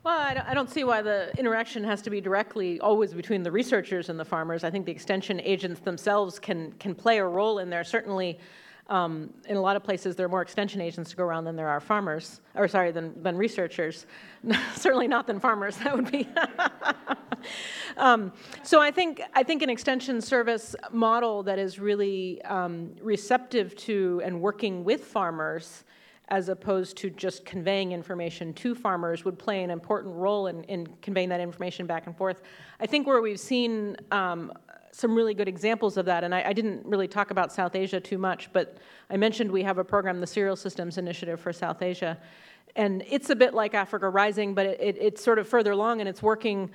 [0.04, 4.08] Well, I don't, see why the interaction has to be directly always between the researchers
[4.08, 4.62] and the farmers.
[4.62, 7.82] I think the extension agents themselves can, can play a role in there.
[7.82, 8.38] Certainly,
[8.88, 11.56] um, in a lot of places, there are more extension agents to go around than
[11.56, 14.06] there are farmers, or sorry, than, than researchers.
[14.76, 15.76] Certainly not than farmers.
[15.78, 16.26] That would be.
[17.96, 18.32] um,
[18.62, 24.22] so I think I think an extension service model that is really um, receptive to
[24.24, 25.84] and working with farmers
[26.28, 30.86] as opposed to just conveying information to farmers would play an important role in, in
[31.00, 32.42] conveying that information back and forth.
[32.80, 34.52] I think where we've seen um,
[34.92, 38.00] some really good examples of that, and I, I, didn't really talk about South Asia
[38.00, 38.78] too much, but
[39.10, 42.18] I mentioned we have a program, the Cereal Systems Initiative for South Asia,
[42.76, 46.00] and it's a bit like Africa Rising, but it, it, it's sort of further along,
[46.00, 46.70] and it's working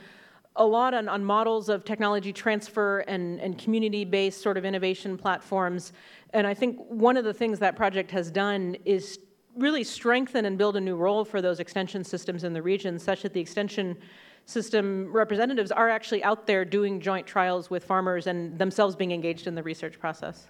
[0.55, 5.93] a lot on, on models of technology transfer and, and community-based sort of innovation platforms.
[6.31, 9.19] And I think one of the things that project has done is
[9.57, 13.21] really strengthen and build a new role for those extension systems in the region, such
[13.21, 13.97] that the extension
[14.45, 19.47] system representatives are actually out there doing joint trials with farmers and themselves being engaged
[19.47, 20.47] in the research process.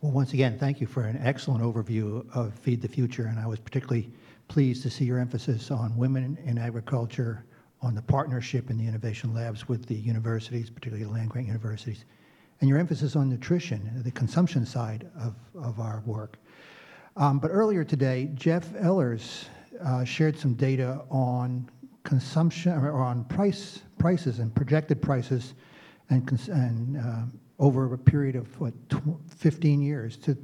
[0.00, 3.46] Well, once again, thank you for an excellent overview of Feed the Future, and I
[3.46, 4.10] was particularly
[4.48, 7.44] pleased to see your emphasis on women in agriculture,
[7.82, 12.04] on the partnership in the innovation labs with the universities, particularly the land-grant universities,
[12.60, 16.36] and your emphasis on nutrition, the consumption side of, of our work.
[17.16, 19.44] Um, but earlier today, Jeff Ehlers
[19.82, 21.68] uh, shared some data on
[22.02, 25.54] consumption or on price prices and projected prices,
[26.08, 27.22] and, and uh,
[27.58, 28.72] over a period of what
[29.28, 30.34] 15 years to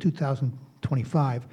[0.82, 1.46] 2025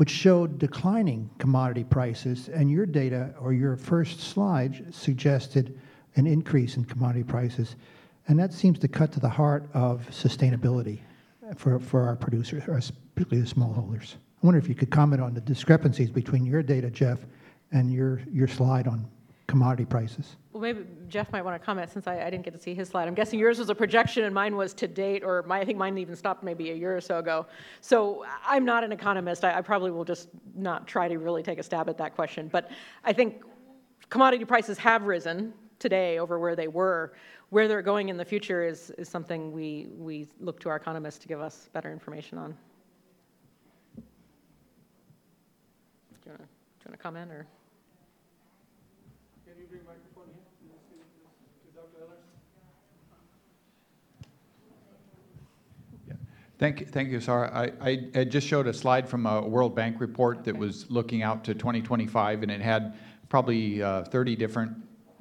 [0.00, 5.78] which showed declining commodity prices, and your data or your first slide suggested
[6.14, 7.76] an increase in commodity prices.
[8.26, 11.00] And that seems to cut to the heart of sustainability
[11.54, 12.62] for, for our producers,
[13.14, 14.14] particularly the smallholders.
[14.42, 17.18] I wonder if you could comment on the discrepancies between your data, Jeff,
[17.70, 19.06] and your, your slide on
[19.50, 20.36] commodity prices.
[20.52, 22.88] Well, maybe Jeff might want to comment since I, I, didn't get to see his
[22.88, 23.08] slide.
[23.08, 25.76] I'm guessing yours was a projection and mine was to date, or my, I think
[25.76, 27.46] mine even stopped maybe a year or so ago.
[27.80, 29.44] So I'm not an economist.
[29.44, 32.46] I, I probably will just not try to really take a stab at that question.
[32.46, 32.70] But
[33.04, 33.42] I think
[34.08, 37.14] commodity prices have risen today over where they were.
[37.48, 41.18] Where they're going in the future is, is something we, we look to our economists
[41.18, 42.56] to give us better information on.
[43.96, 44.02] Do
[46.26, 47.48] you want to, do you want to comment or?
[56.60, 57.50] Thank you, thank you, Sarah.
[57.54, 61.22] I, I had just showed a slide from a World Bank report that was looking
[61.22, 62.98] out to 2025, and it had
[63.30, 64.76] probably uh, 30 different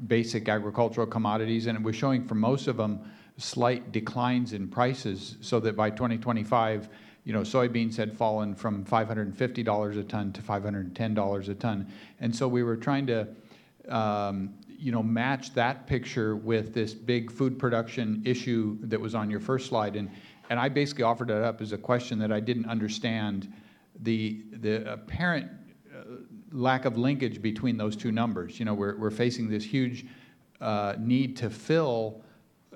[0.10, 3.00] basic agricultural commodities, and it was showing for most of them
[3.38, 6.90] slight declines in prices, so that by 2025,
[7.24, 11.88] you know, soybeans had fallen from $550 a ton to $510 a ton,
[12.20, 13.26] and so we were trying to,
[13.88, 19.30] um, you know, match that picture with this big food production issue that was on
[19.30, 19.96] your first slide.
[19.96, 20.10] And,
[20.50, 23.52] and I basically offered it up as a question that I didn't understand
[24.02, 25.50] the, the apparent
[25.96, 26.04] uh,
[26.52, 28.60] lack of linkage between those two numbers.
[28.60, 30.06] You know, we're, we're facing this huge
[30.60, 32.22] uh, need to fill,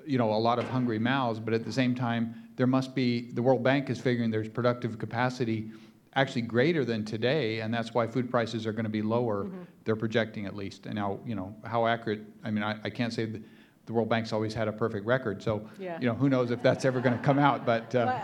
[0.06, 3.32] you know, a lot of hungry mouths, but at the same time, there must be,
[3.32, 5.70] the World Bank is figuring there's productive capacity
[6.14, 9.48] actually greater than today, and that's why food prices are going to be lower.
[9.84, 10.86] They're projecting at least.
[10.86, 13.40] And now, you know, how accurate, I mean, I, I can't say
[13.86, 15.98] the World Bank's always had a perfect record, so, Yeah.
[16.00, 17.94] you know, who knows if that's ever going to come out, but.
[17.94, 18.18] uh,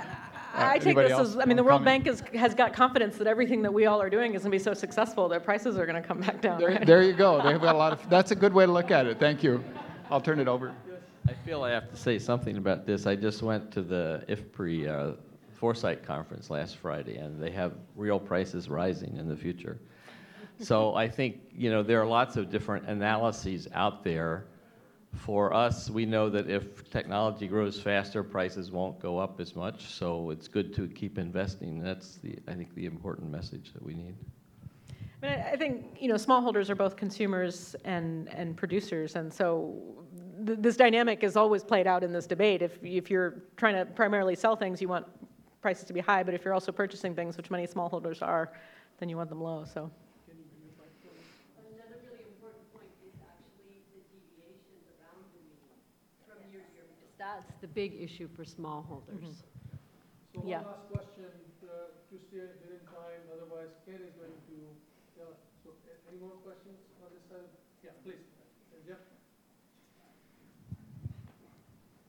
[0.52, 2.04] I take this as, I mean, the World comment?
[2.04, 4.58] Bank is, has got confidence that everything that we all are doing is going to
[4.58, 6.86] be so successful that prices are going to come back down, There, right?
[6.86, 7.40] there you go.
[7.42, 9.20] They've got a lot of, that's a good way to look at it.
[9.20, 9.62] Thank you.
[10.10, 10.74] I'll turn it over.
[11.28, 13.06] I feel I have to say something about this.
[13.06, 15.16] I just went to the IFPRI uh,
[15.52, 19.78] Foresight Conference last Friday, and they have real prices rising in the future.
[20.58, 24.46] So I think, you know, there are lots of different analyses out there.
[25.14, 29.86] For us, we know that if technology grows faster, prices won't go up as much.
[29.86, 31.80] So it's good to keep investing.
[31.80, 34.14] That's the, I think, the important message that we need.
[35.22, 39.76] I mean, I think, you know, smallholders are both consumers and, and producers, and so
[40.46, 42.62] th- this dynamic is always played out in this debate.
[42.62, 45.06] If, if you're trying to primarily sell things, you want
[45.60, 48.52] prices to be high, but if you're also purchasing things, which many smallholders are,
[48.98, 49.90] then you want them low, so.
[51.68, 55.68] Another really important point is actually the deviations around the mean
[56.24, 56.88] from year to year.
[56.96, 57.12] because
[57.46, 59.42] That's the big issue for smallholders.
[60.34, 60.58] So one Yeah.
[60.58, 61.24] last question,
[61.64, 61.66] uh,
[62.10, 64.56] to stay within time, otherwise Ken is going to
[65.16, 65.32] tell,
[65.64, 67.48] so a- any more questions on this side?
[67.84, 68.14] Yeah, please.
[68.72, 68.98] Uh, Jeff?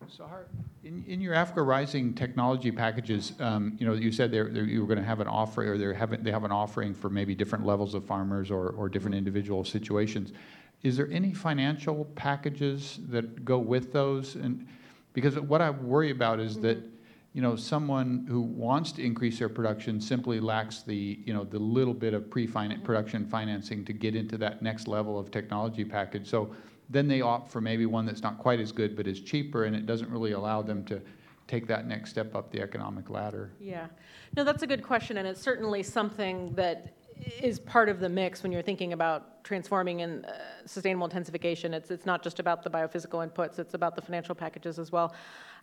[0.09, 0.45] Saharah,
[0.83, 4.81] in, in your Africa Rising technology packages, um, you know, you said there, there- you
[4.81, 7.33] were going to have an offering, or they're having, they have an offering for maybe
[7.35, 10.33] different levels of farmers or, or different individual situations.
[10.83, 14.35] Is there any financial packages that go with those?
[14.35, 14.67] And,
[15.13, 16.95] because what I worry about is that, mm-hmm.
[17.33, 21.59] you know, someone who wants to increase their production simply lacks the, you know, the
[21.59, 22.85] little bit of pre-finance, mm-hmm.
[22.85, 26.27] production financing to get into that next level of technology package.
[26.27, 26.55] So
[26.89, 29.75] then they opt for maybe one that's not quite as good, but is cheaper, and
[29.75, 31.01] it doesn't really allow them to
[31.47, 33.51] take that next step up the economic ladder.
[33.59, 33.87] Yeah.
[34.35, 36.95] No, that's a good question, and it's certainly something that
[37.41, 40.31] is part of the mix when you're thinking about transforming and uh,
[40.65, 41.73] sustainable intensification.
[41.73, 45.13] It's, it's not just about the biophysical inputs, it's about the financial packages as well.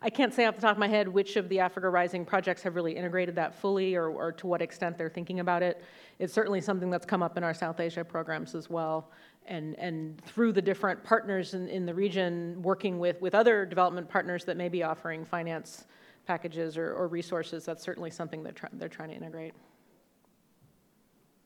[0.00, 2.62] I can't say off the top of my head which of the Africa Rising projects
[2.62, 5.82] have really integrated that fully or, or to what extent they're thinking about it.
[6.18, 9.10] It's certainly something that's come up in our South Asia programs as well.
[9.46, 14.08] And, and through the different partners in, in the region, working with, with other development
[14.08, 15.86] partners that may be offering finance
[16.26, 19.54] packages or, or resources, that's certainly something that they're trying to integrate.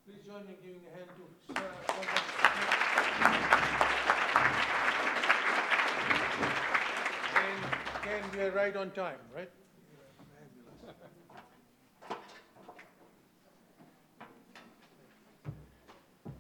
[0.04, 1.70] Please join me in giving a hand to Sarah.
[7.36, 7.62] And
[8.02, 9.48] Ken, we are right on time, right?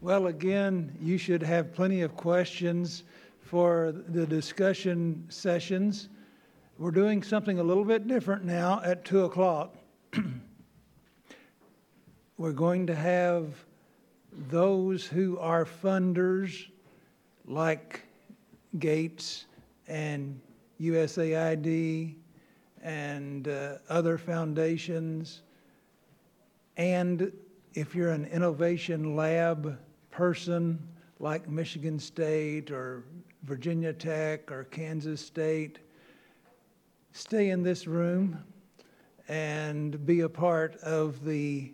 [0.00, 3.04] Well, again, you should have plenty of questions
[3.42, 6.08] for the discussion sessions.
[6.78, 9.76] We're doing something a little bit different now at 2 o'clock.
[12.42, 13.54] We're going to have
[14.32, 16.66] those who are funders,
[17.46, 18.02] like
[18.80, 19.44] Gates
[19.86, 20.40] and
[20.80, 22.16] USAID
[22.82, 25.42] and uh, other foundations,
[26.76, 27.30] and
[27.74, 29.78] if you're an innovation lab
[30.10, 30.84] person
[31.20, 33.04] like Michigan State or
[33.44, 35.78] Virginia Tech or Kansas State,
[37.12, 38.36] stay in this room
[39.28, 41.72] and be a part of the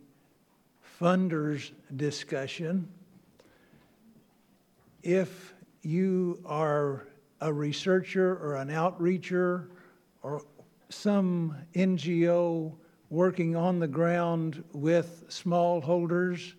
[1.00, 2.88] funders discussion.
[5.02, 7.06] If you are
[7.40, 9.68] a researcher or an outreacher
[10.22, 10.42] or
[10.88, 12.72] some NGO
[13.10, 16.54] working on the ground with smallholders,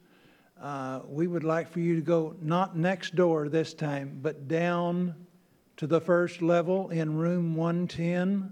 [0.61, 5.15] uh, we would like for you to go not next door this time, but down
[5.77, 8.51] to the first level in room 110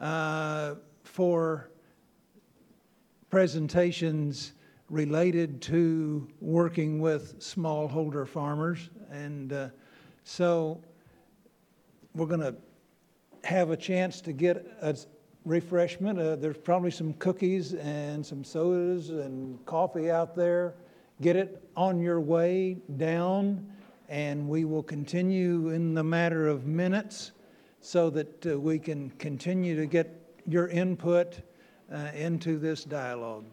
[0.00, 1.70] uh, for
[3.30, 4.52] presentations
[4.90, 8.90] related to working with smallholder farmers.
[9.10, 9.68] And uh,
[10.24, 10.80] so
[12.14, 12.54] we're going to
[13.44, 14.96] have a chance to get a
[15.44, 16.18] refreshment.
[16.18, 20.74] Uh, there's probably some cookies and some sodas and coffee out there.
[21.20, 23.66] Get it on your way down,
[24.08, 27.32] and we will continue in the matter of minutes
[27.80, 31.40] so that uh, we can continue to get your input
[31.92, 33.44] uh, into this dialogue.